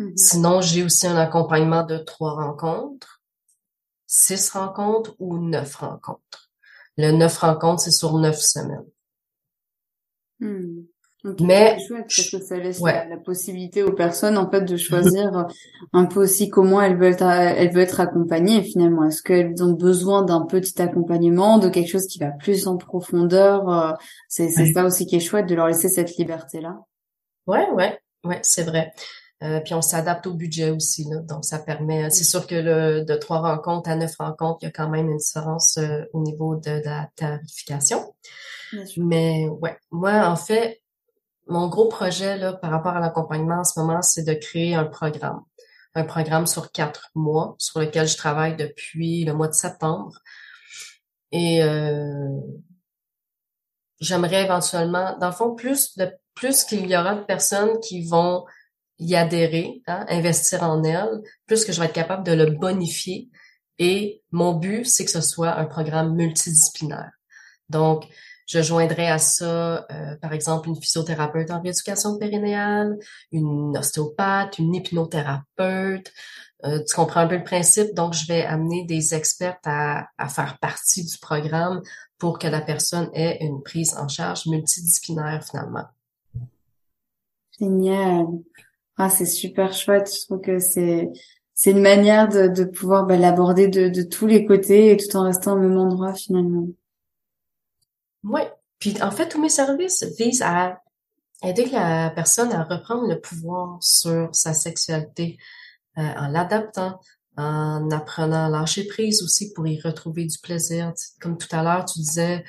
[0.00, 0.16] Mm-hmm.
[0.16, 3.20] Sinon, j'ai aussi un accompagnement de trois rencontres,
[4.06, 6.50] six rencontres ou neuf rencontres.
[6.96, 8.86] Le neuf rencontres, c'est sur neuf semaines.
[10.40, 10.84] Mm.
[11.40, 15.48] Mais chouette parce que ça laisse la, possibilité aux personnes en fait de choisir
[15.92, 19.04] un peu aussi comment elles veulent être, elles veulent être accompagnées finalement.
[19.04, 23.68] Est-ce qu'elles ont besoin d'un petit accompagnement, de quelque chose qui va plus en profondeur
[23.68, 23.92] euh,
[24.28, 26.78] C'est c'est ça aussi qui est chouette de leur laisser cette liberté là.
[27.46, 28.94] Ouais ouais ouais c'est vrai.
[29.42, 32.10] Euh, puis on s'adapte au budget aussi là, donc ça permet.
[32.10, 35.08] C'est sûr que le, de trois rencontres à neuf rencontres, il y a quand même
[35.08, 38.14] une différence euh, au niveau de, de la tarification.
[38.98, 40.80] Mais ouais, moi en fait
[41.50, 44.84] mon gros projet là, par rapport à l'accompagnement en ce moment, c'est de créer un
[44.84, 45.42] programme.
[45.94, 50.20] Un programme sur quatre mois sur lequel je travaille depuis le mois de septembre.
[51.32, 52.38] Et euh,
[54.00, 58.44] j'aimerais éventuellement, dans le fond, plus de plus qu'il y aura de personnes qui vont
[59.00, 63.28] y adhérer, hein, investir en elles, plus que je vais être capable de le bonifier.
[63.78, 67.10] Et mon but, c'est que ce soit un programme multidisciplinaire.
[67.70, 68.04] Donc,
[68.46, 72.98] je joindrais à ça, euh, par exemple, une physiothérapeute en rééducation périnéale,
[73.32, 76.12] une ostéopathe, une hypnothérapeute.
[76.64, 80.28] Euh, tu comprends un peu le principe, donc je vais amener des expertes à, à
[80.28, 81.80] faire partie du programme
[82.18, 85.86] pour que la personne ait une prise en charge multidisciplinaire finalement.
[87.58, 88.26] Génial.
[89.02, 90.12] Ah, c'est super chouette.
[90.14, 91.10] Je trouve que c'est
[91.54, 95.16] c'est une manière de, de pouvoir bah, l'aborder de, de tous les côtés et tout
[95.16, 96.66] en restant au même endroit finalement.
[98.24, 98.42] Oui.
[98.78, 100.82] Puis en fait, tous mes services visent à
[101.42, 105.38] aider la personne à reprendre le pouvoir sur sa sexualité
[105.96, 107.00] euh, en l'adaptant,
[107.38, 110.92] en apprenant à lâcher prise aussi pour y retrouver du plaisir.
[111.22, 112.44] Comme tout à l'heure, tu disais,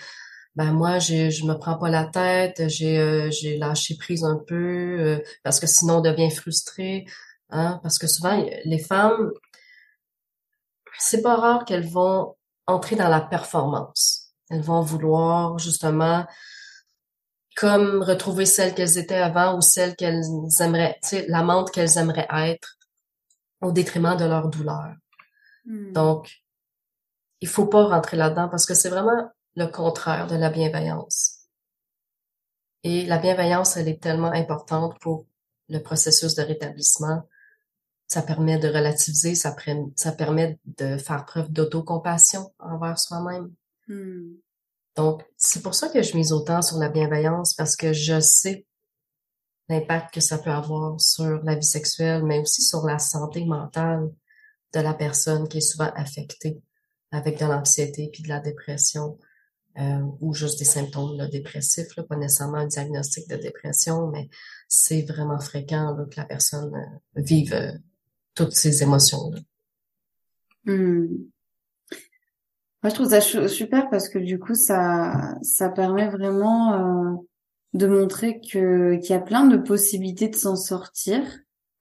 [0.55, 4.35] ben moi, j'ai, je me prends pas la tête, j'ai, euh, j'ai lâché prise un
[4.35, 7.05] peu euh, parce que sinon on devient frustré.
[7.49, 7.79] Hein?
[7.83, 9.31] Parce que souvent, les femmes,
[10.97, 12.35] c'est pas rare qu'elles vont
[12.67, 14.33] entrer dans la performance.
[14.49, 16.25] Elles vont vouloir justement
[17.55, 20.23] comme retrouver celle qu'elles étaient avant ou celle qu'elles
[20.59, 22.77] aimeraient, tu sais, l'amante qu'elles aimeraient être
[23.61, 24.95] au détriment de leur douleur.
[25.65, 25.91] Hmm.
[25.93, 26.41] Donc,
[27.41, 31.41] il faut pas rentrer là-dedans parce que c'est vraiment le contraire de la bienveillance.
[32.83, 35.25] Et la bienveillance, elle est tellement importante pour
[35.69, 37.27] le processus de rétablissement.
[38.07, 39.55] Ça permet de relativiser, ça,
[39.95, 43.53] ça permet de faire preuve d'autocompassion envers soi-même.
[43.87, 44.35] Hmm.
[44.97, 48.65] Donc, c'est pour ça que je mise autant sur la bienveillance parce que je sais
[49.69, 54.11] l'impact que ça peut avoir sur la vie sexuelle, mais aussi sur la santé mentale
[54.73, 56.61] de la personne qui est souvent affectée
[57.11, 59.17] avec de l'anxiété puis de la dépression
[59.79, 64.29] euh, ou juste des symptômes dépressifs, là, pas nécessairement un diagnostic de dépression, mais
[64.67, 67.71] c'est vraiment fréquent que la personne euh, vive euh,
[68.35, 69.39] toutes ces émotions-là.
[70.65, 71.07] Hmm.
[72.83, 77.23] Moi, je trouve ça super parce que du coup, ça, ça permet vraiment
[77.73, 81.21] de montrer que qu'il y a plein de possibilités de s'en sortir,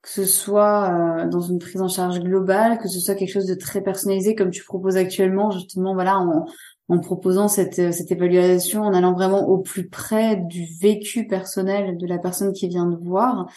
[0.03, 3.55] que ce soit dans une prise en charge globale, que ce soit quelque chose de
[3.55, 6.45] très personnalisé comme tu proposes actuellement, justement, voilà, en,
[6.91, 11.97] en proposant cette, euh, cette évaluation, en allant vraiment au plus près du vécu personnel
[11.97, 13.49] de la personne qui vient de voir,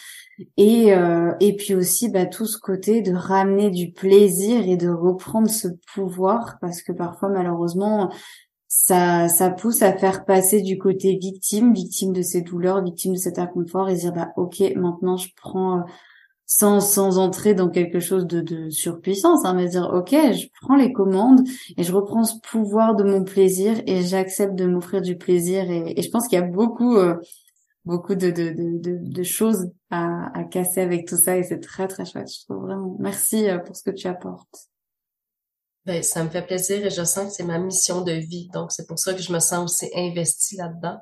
[0.56, 4.88] et euh, et puis aussi bah, tout ce côté de ramener du plaisir et de
[4.88, 8.12] reprendre ce pouvoir, parce que parfois malheureusement
[8.68, 13.18] ça ça pousse à faire passer du côté victime, victime de ses douleurs, victime de
[13.18, 15.82] cet inconfort, et dire bah ok maintenant je prends euh,
[16.46, 20.76] sans sans entrer dans quelque chose de, de surpuissance, hein, mais dire ok, je prends
[20.76, 21.40] les commandes
[21.76, 26.00] et je reprends ce pouvoir de mon plaisir et j'accepte de m'offrir du plaisir et,
[26.00, 27.16] je pense qu'il y a beaucoup euh,
[27.84, 31.88] beaucoup de, de, de, de, choses à, à casser avec tout ça et c'est très
[31.88, 32.96] très chouette, je trouve vraiment.
[32.98, 34.68] Merci euh, pour ce que tu apportes.
[35.86, 38.72] Ben, ça me fait plaisir et je sens que c'est ma mission de vie, donc
[38.72, 40.98] c'est pour ça que je me sens aussi investie là-dedans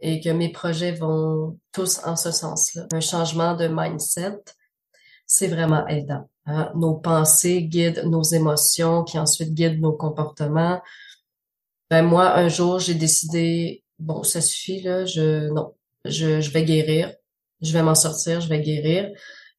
[0.00, 2.86] et que mes projets vont tous en ce sens-là.
[2.92, 4.38] Un changement de mindset,
[5.26, 6.28] c'est vraiment aidant.
[6.46, 6.70] Hein.
[6.74, 10.80] Nos pensées guident nos émotions, qui ensuite guident nos comportements.
[11.90, 15.74] Ben moi, un jour, j'ai décidé, bon, ça suffit là, je non,
[16.04, 17.12] je, je vais guérir,
[17.60, 19.10] je vais m'en sortir, je vais guérir.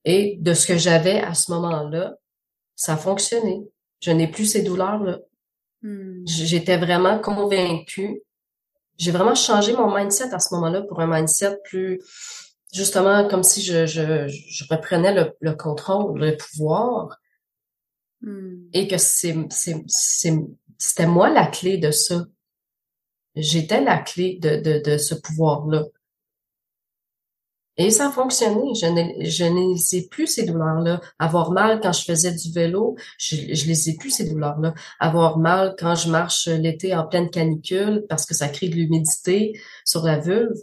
[0.06, 2.16] Et de ce que j'avais à ce moment-là,
[2.76, 3.62] ça a fonctionné.
[4.02, 5.20] Je n'ai plus ces douleurs-là.
[5.82, 6.26] Hmm.
[6.26, 8.22] J'étais vraiment convaincue
[8.98, 12.02] j'ai vraiment changé mon mindset à ce moment-là pour un mindset plus
[12.74, 17.18] justement comme si je, je, je reprenais le, le contrôle, le pouvoir.
[18.22, 18.68] Hmm.
[18.74, 19.86] Et que c'est, c'est,
[20.78, 22.26] c'était moi la clé de ça.
[23.36, 25.86] J'étais la clé de, de, de ce pouvoir-là.
[27.78, 28.74] Et ça a fonctionné.
[28.74, 31.00] Je ne, je ai plus ces douleurs-là.
[31.20, 34.74] Avoir mal quand je faisais du vélo, je, je les ai plus ces douleurs-là.
[35.00, 39.60] Avoir mal quand je marche l'été en pleine canicule parce que ça crée de l'humidité
[39.86, 40.58] sur la vulve,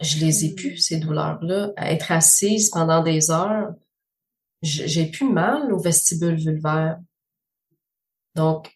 [0.00, 1.72] je les ai plus ces douleurs-là.
[1.78, 3.72] être assise pendant des heures,
[4.62, 6.98] j'ai plus mal au vestibule vulvaire.
[8.34, 8.70] Donc,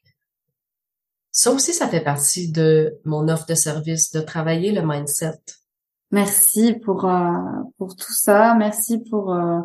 [1.31, 5.39] ça aussi, ça fait partie de mon offre de service, de travailler le mindset.
[6.11, 7.33] Merci pour euh,
[7.77, 8.55] pour tout ça.
[8.55, 9.61] Merci pour euh,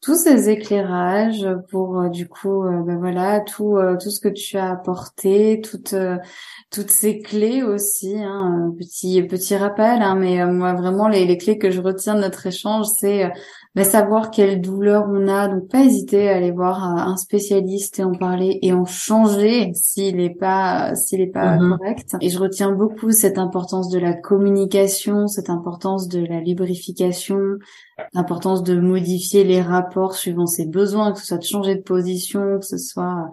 [0.00, 4.70] tous ces éclairages, pour euh, du coup, ben voilà, tout tout ce que tu as
[4.70, 5.96] apporté, toutes
[6.70, 8.14] toutes ces clés aussi.
[8.16, 12.20] Hein, petit petit rappel, hein, mais moi vraiment les, les clés que je retiens de
[12.20, 13.32] notre échange, c'est
[13.78, 18.04] bah, savoir quelle douleur on a, donc pas hésiter à aller voir un spécialiste et
[18.04, 21.78] en parler et en changer s'il est pas s'il est pas mm-hmm.
[21.78, 22.16] correct.
[22.20, 27.38] Et je retiens beaucoup cette importance de la communication, cette importance de la lubrification,
[28.14, 32.58] l'importance de modifier les rapports suivant ses besoins, que ce soit de changer de position,
[32.58, 33.30] que ce soit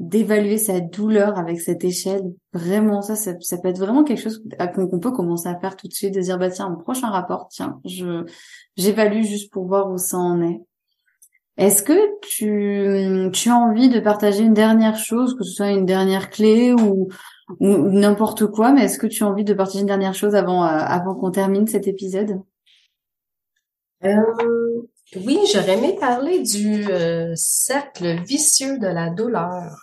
[0.00, 2.32] d'évaluer sa douleur avec cette échelle.
[2.54, 4.42] Vraiment, ça, ça, peut être vraiment quelque chose
[4.74, 7.48] qu'on peut commencer à faire tout de suite, de dire, bah tiens, mon prochain rapport,
[7.50, 8.24] tiens, je
[8.76, 10.60] j'évalue juste pour voir où ça en est.
[11.56, 15.84] Est-ce que tu, tu as envie de partager une dernière chose, que ce soit une
[15.84, 17.08] dernière clé ou,
[17.58, 20.64] ou n'importe quoi, mais est-ce que tu as envie de partager une dernière chose avant,
[20.64, 22.40] euh, avant qu'on termine cet épisode?
[24.04, 24.16] Euh,
[25.16, 29.76] Oui, j'aurais aimé parler du euh, cercle vicieux de la douleur.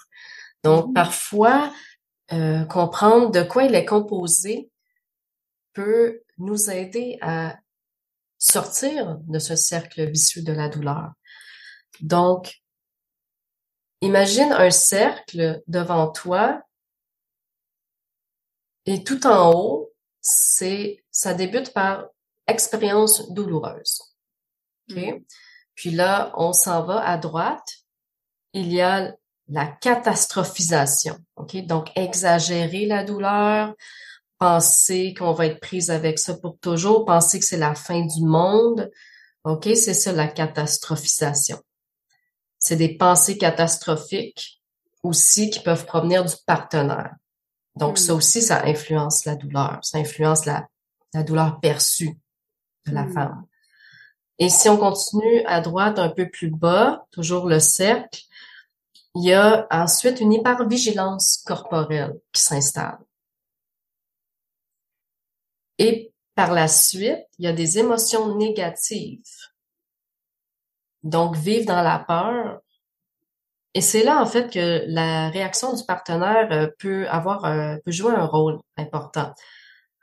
[0.64, 0.94] Donc, mmh.
[0.94, 1.72] parfois,
[2.34, 4.70] euh, comprendre de quoi il est composé
[5.74, 7.56] peut nous aider à
[8.52, 11.12] sortir de ce cercle vicieux de la douleur.
[12.02, 12.62] Donc,
[14.02, 16.62] imagine un cercle devant toi
[18.86, 22.08] et tout en haut, c'est, ça débute par
[22.48, 24.02] expérience douloureuse.
[24.90, 25.14] Okay?
[25.14, 25.24] Mmh.
[25.76, 27.68] Puis là, on s'en va à droite.
[28.54, 29.14] Il y a
[29.50, 31.18] la catastrophisation.
[31.36, 31.58] OK?
[31.66, 33.76] Donc, exagérer la douleur,
[34.40, 38.22] penser qu'on va être prise avec ça pour toujours, penser que c'est la fin du
[38.22, 38.92] monde.
[39.44, 39.64] OK?
[39.76, 41.60] C'est ça la catastrophisation.
[42.60, 44.62] C'est des pensées catastrophiques
[45.04, 47.16] aussi qui peuvent provenir du partenaire.
[47.76, 48.18] Donc, ça hmm.
[48.18, 49.80] aussi, ça influence la douleur.
[49.84, 50.68] Ça influence la,
[51.14, 52.18] la douleur perçue
[52.86, 53.14] de la hmm.
[53.14, 53.46] femme.
[54.40, 58.22] Et si on continue à droite un peu plus bas, toujours le cercle,
[59.16, 63.00] il y a ensuite une hypervigilance corporelle qui s'installe.
[65.78, 69.24] Et par la suite, il y a des émotions négatives.
[71.04, 72.60] Donc, vivre dans la peur.
[73.74, 77.42] Et c'est là, en fait, que la réaction du partenaire euh, peut avoir,
[77.86, 79.34] peut jouer un rôle important.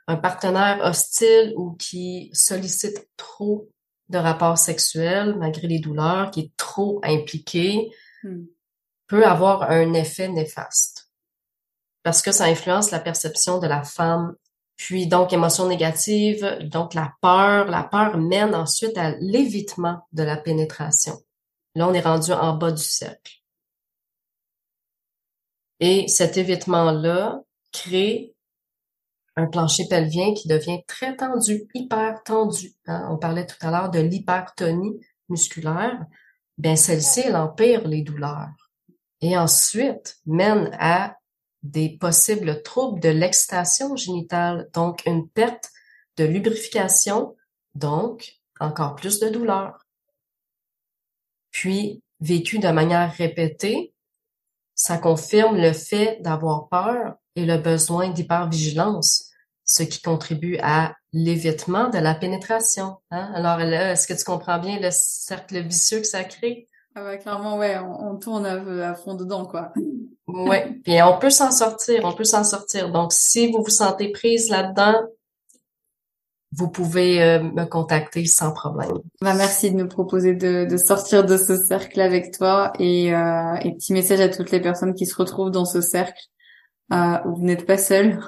[0.07, 3.69] Un partenaire hostile ou qui sollicite trop
[4.09, 7.91] de rapports sexuels malgré les douleurs, qui est trop impliqué,
[8.23, 8.43] hmm.
[9.07, 11.09] peut avoir un effet néfaste.
[12.03, 14.35] Parce que ça influence la perception de la femme.
[14.77, 17.67] Puis donc, émotions négatives, donc la peur.
[17.67, 21.17] La peur mène ensuite à l'évitement de la pénétration.
[21.75, 23.33] Là, on est rendu en bas du cercle.
[25.79, 28.35] Et cet évitement-là crée
[29.35, 32.73] un plancher pelvien qui devient très tendu, hyper tendu.
[32.87, 33.07] Hein.
[33.11, 36.05] On parlait tout à l'heure de l'hypertonie musculaire.
[36.57, 38.49] Bien, celle-ci, elle empire les douleurs.
[39.21, 41.17] Et ensuite, mène à
[41.65, 45.71] des possibles troubles de l'excitation génitale, donc une perte
[46.17, 47.35] de lubrification,
[47.73, 49.85] donc encore plus de douleur.
[51.51, 53.93] Puis, vécu de manière répétée,
[54.75, 59.31] ça confirme le fait d'avoir peur et le besoin d'hypervigilance,
[59.63, 62.97] ce qui contribue à l'évitement de la pénétration.
[63.09, 63.31] Hein?
[63.33, 66.67] Alors est-ce que tu comprends bien le cercle vicieux que ça crée?
[66.93, 69.73] Ah ouais, clairement, ouais, on, tourne à, fond dedans, quoi.
[70.27, 72.91] Ouais, puis on peut s'en sortir, on peut s'en sortir.
[72.91, 75.01] Donc, si vous vous sentez prise là-dedans,
[76.51, 78.99] vous pouvez euh, me contacter sans problème.
[79.21, 83.55] Bah, merci de me proposer de, de sortir de ce cercle avec toi et, euh,
[83.55, 86.21] et petit message à toutes les personnes qui se retrouvent dans ce cercle
[86.93, 88.19] euh, vous n'êtes pas seul.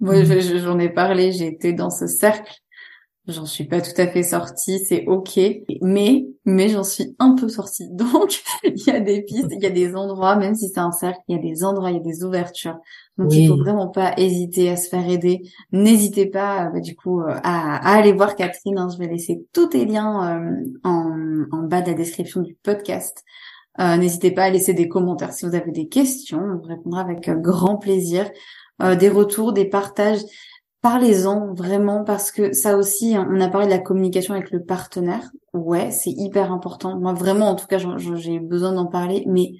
[0.00, 0.40] Moi, mhm.
[0.60, 2.52] j'en ai parlé, j'ai été dans ce cercle.
[3.28, 5.40] J'en suis pas tout à fait sortie, c'est ok,
[5.82, 7.88] mais mais j'en suis un peu sortie.
[7.92, 10.92] Donc il y a des pistes, il y a des endroits, même si c'est un
[10.92, 12.78] cercle, il y a des endroits, il y a des ouvertures.
[13.18, 15.42] Donc il faut vraiment pas hésiter à se faire aider.
[15.72, 18.78] N'hésitez pas, bah, du coup, euh, à, aller voir Catherine.
[18.78, 18.88] Hein.
[18.92, 23.24] Je vais laisser tous tes liens euh, en, en bas de la description du podcast.
[23.78, 26.38] Euh, n'hésitez pas à laisser des commentaires si vous avez des questions.
[26.38, 28.30] On vous répondra avec euh, grand plaisir.
[28.82, 30.20] Euh, des retours, des partages.
[30.86, 34.62] Parlez-en vraiment parce que ça aussi, hein, on a parlé de la communication avec le
[34.62, 35.32] partenaire.
[35.52, 36.96] Ouais, c'est hyper important.
[36.96, 39.24] Moi, vraiment, en tout cas, j'ai besoin d'en parler.
[39.26, 39.54] Mais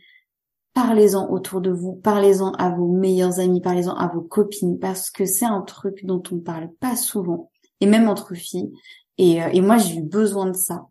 [0.73, 5.25] parlez-en autour de vous, parlez-en à vos meilleurs amis, parlez-en à vos copines parce que
[5.25, 7.51] c'est un truc dont on parle pas souvent
[7.81, 8.71] et même entre filles.
[9.19, 10.87] Et, et moi, j'ai eu besoin de ça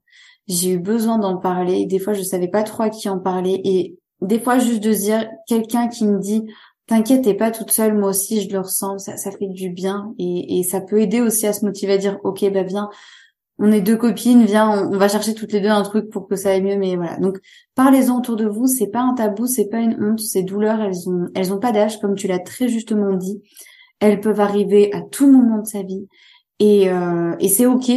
[0.47, 1.85] j'ai eu besoin d'en parler.
[1.85, 3.61] Des fois, je savais pas trop à qui en parler.
[3.63, 6.43] Et des fois, juste de dire quelqu'un qui me dit,
[6.87, 10.13] t'inquiète, t'es pas toute seule, moi aussi, je le ressens, ça, ça fait du bien.
[10.19, 12.89] Et, et ça peut aider aussi à se motiver à dire, ok, bah viens,
[13.57, 16.35] on est deux copines, viens, on, va chercher toutes les deux un truc pour que
[16.35, 16.77] ça aille mieux.
[16.77, 17.17] Mais voilà.
[17.17, 17.39] Donc,
[17.75, 18.67] parlez-en autour de vous.
[18.67, 20.19] C'est pas un tabou, c'est pas une honte.
[20.19, 23.41] Ces douleurs, elles ont, elles ont pas d'âge, comme tu l'as très justement dit.
[23.99, 26.07] Elles peuvent arriver à tout moment de sa vie.
[26.59, 27.91] Et, euh, et c'est ok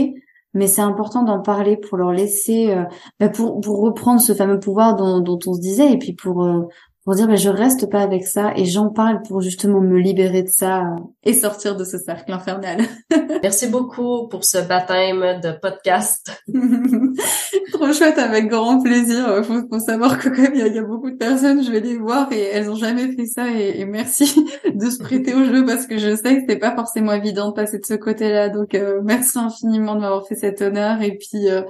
[0.55, 2.85] mais c'est important d'en parler pour leur laisser, euh,
[3.21, 6.43] bah, pour, pour reprendre ce fameux pouvoir dont, dont on se disait, et puis pour,
[6.43, 6.63] euh,
[7.09, 10.43] pour dire bah, je reste pas avec ça et j'en parle pour justement me libérer
[10.43, 10.85] de ça
[11.25, 12.83] et sortir de ce cercle infernal.
[13.43, 16.45] Merci beaucoup pour ce baptême de podcast.
[17.73, 19.43] Trop chouette, avec grand plaisir.
[19.43, 22.31] Faut, faut savoir que comme il y, a beaucoup de personnes, je vais les voir
[22.31, 24.45] et elles ont jamais fait ça et, merci
[24.75, 27.55] de se prêter au jeu parce que je sais que c'était pas forcément évident de
[27.55, 28.51] passer de ce côté-là.
[28.51, 31.63] Donc euh, merci infiniment de m'avoir fait cet honneur et puis euh,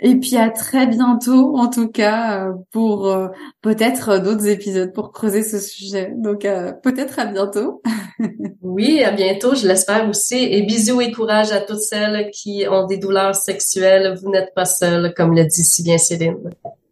[0.00, 3.14] et puis à très bientôt en tout cas euh, pour
[3.60, 6.12] peut-être d'autres épisodes pour creuser ce sujet.
[6.16, 7.82] Donc euh, peut-être à bientôt.
[8.62, 10.36] oui, à bientôt, je l'espère aussi.
[10.36, 14.18] Et bisous et courage à toutes celles qui ont des douleurs sexuelles.
[14.22, 16.36] Vous n'êtes pas seules, comme le dit si bien Céline.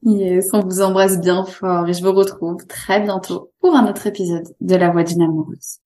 [0.06, 4.06] Yes, on vous embrasse bien fort et je vous retrouve très bientôt pour un autre
[4.06, 5.78] épisode de La Voix d'une amoureuse.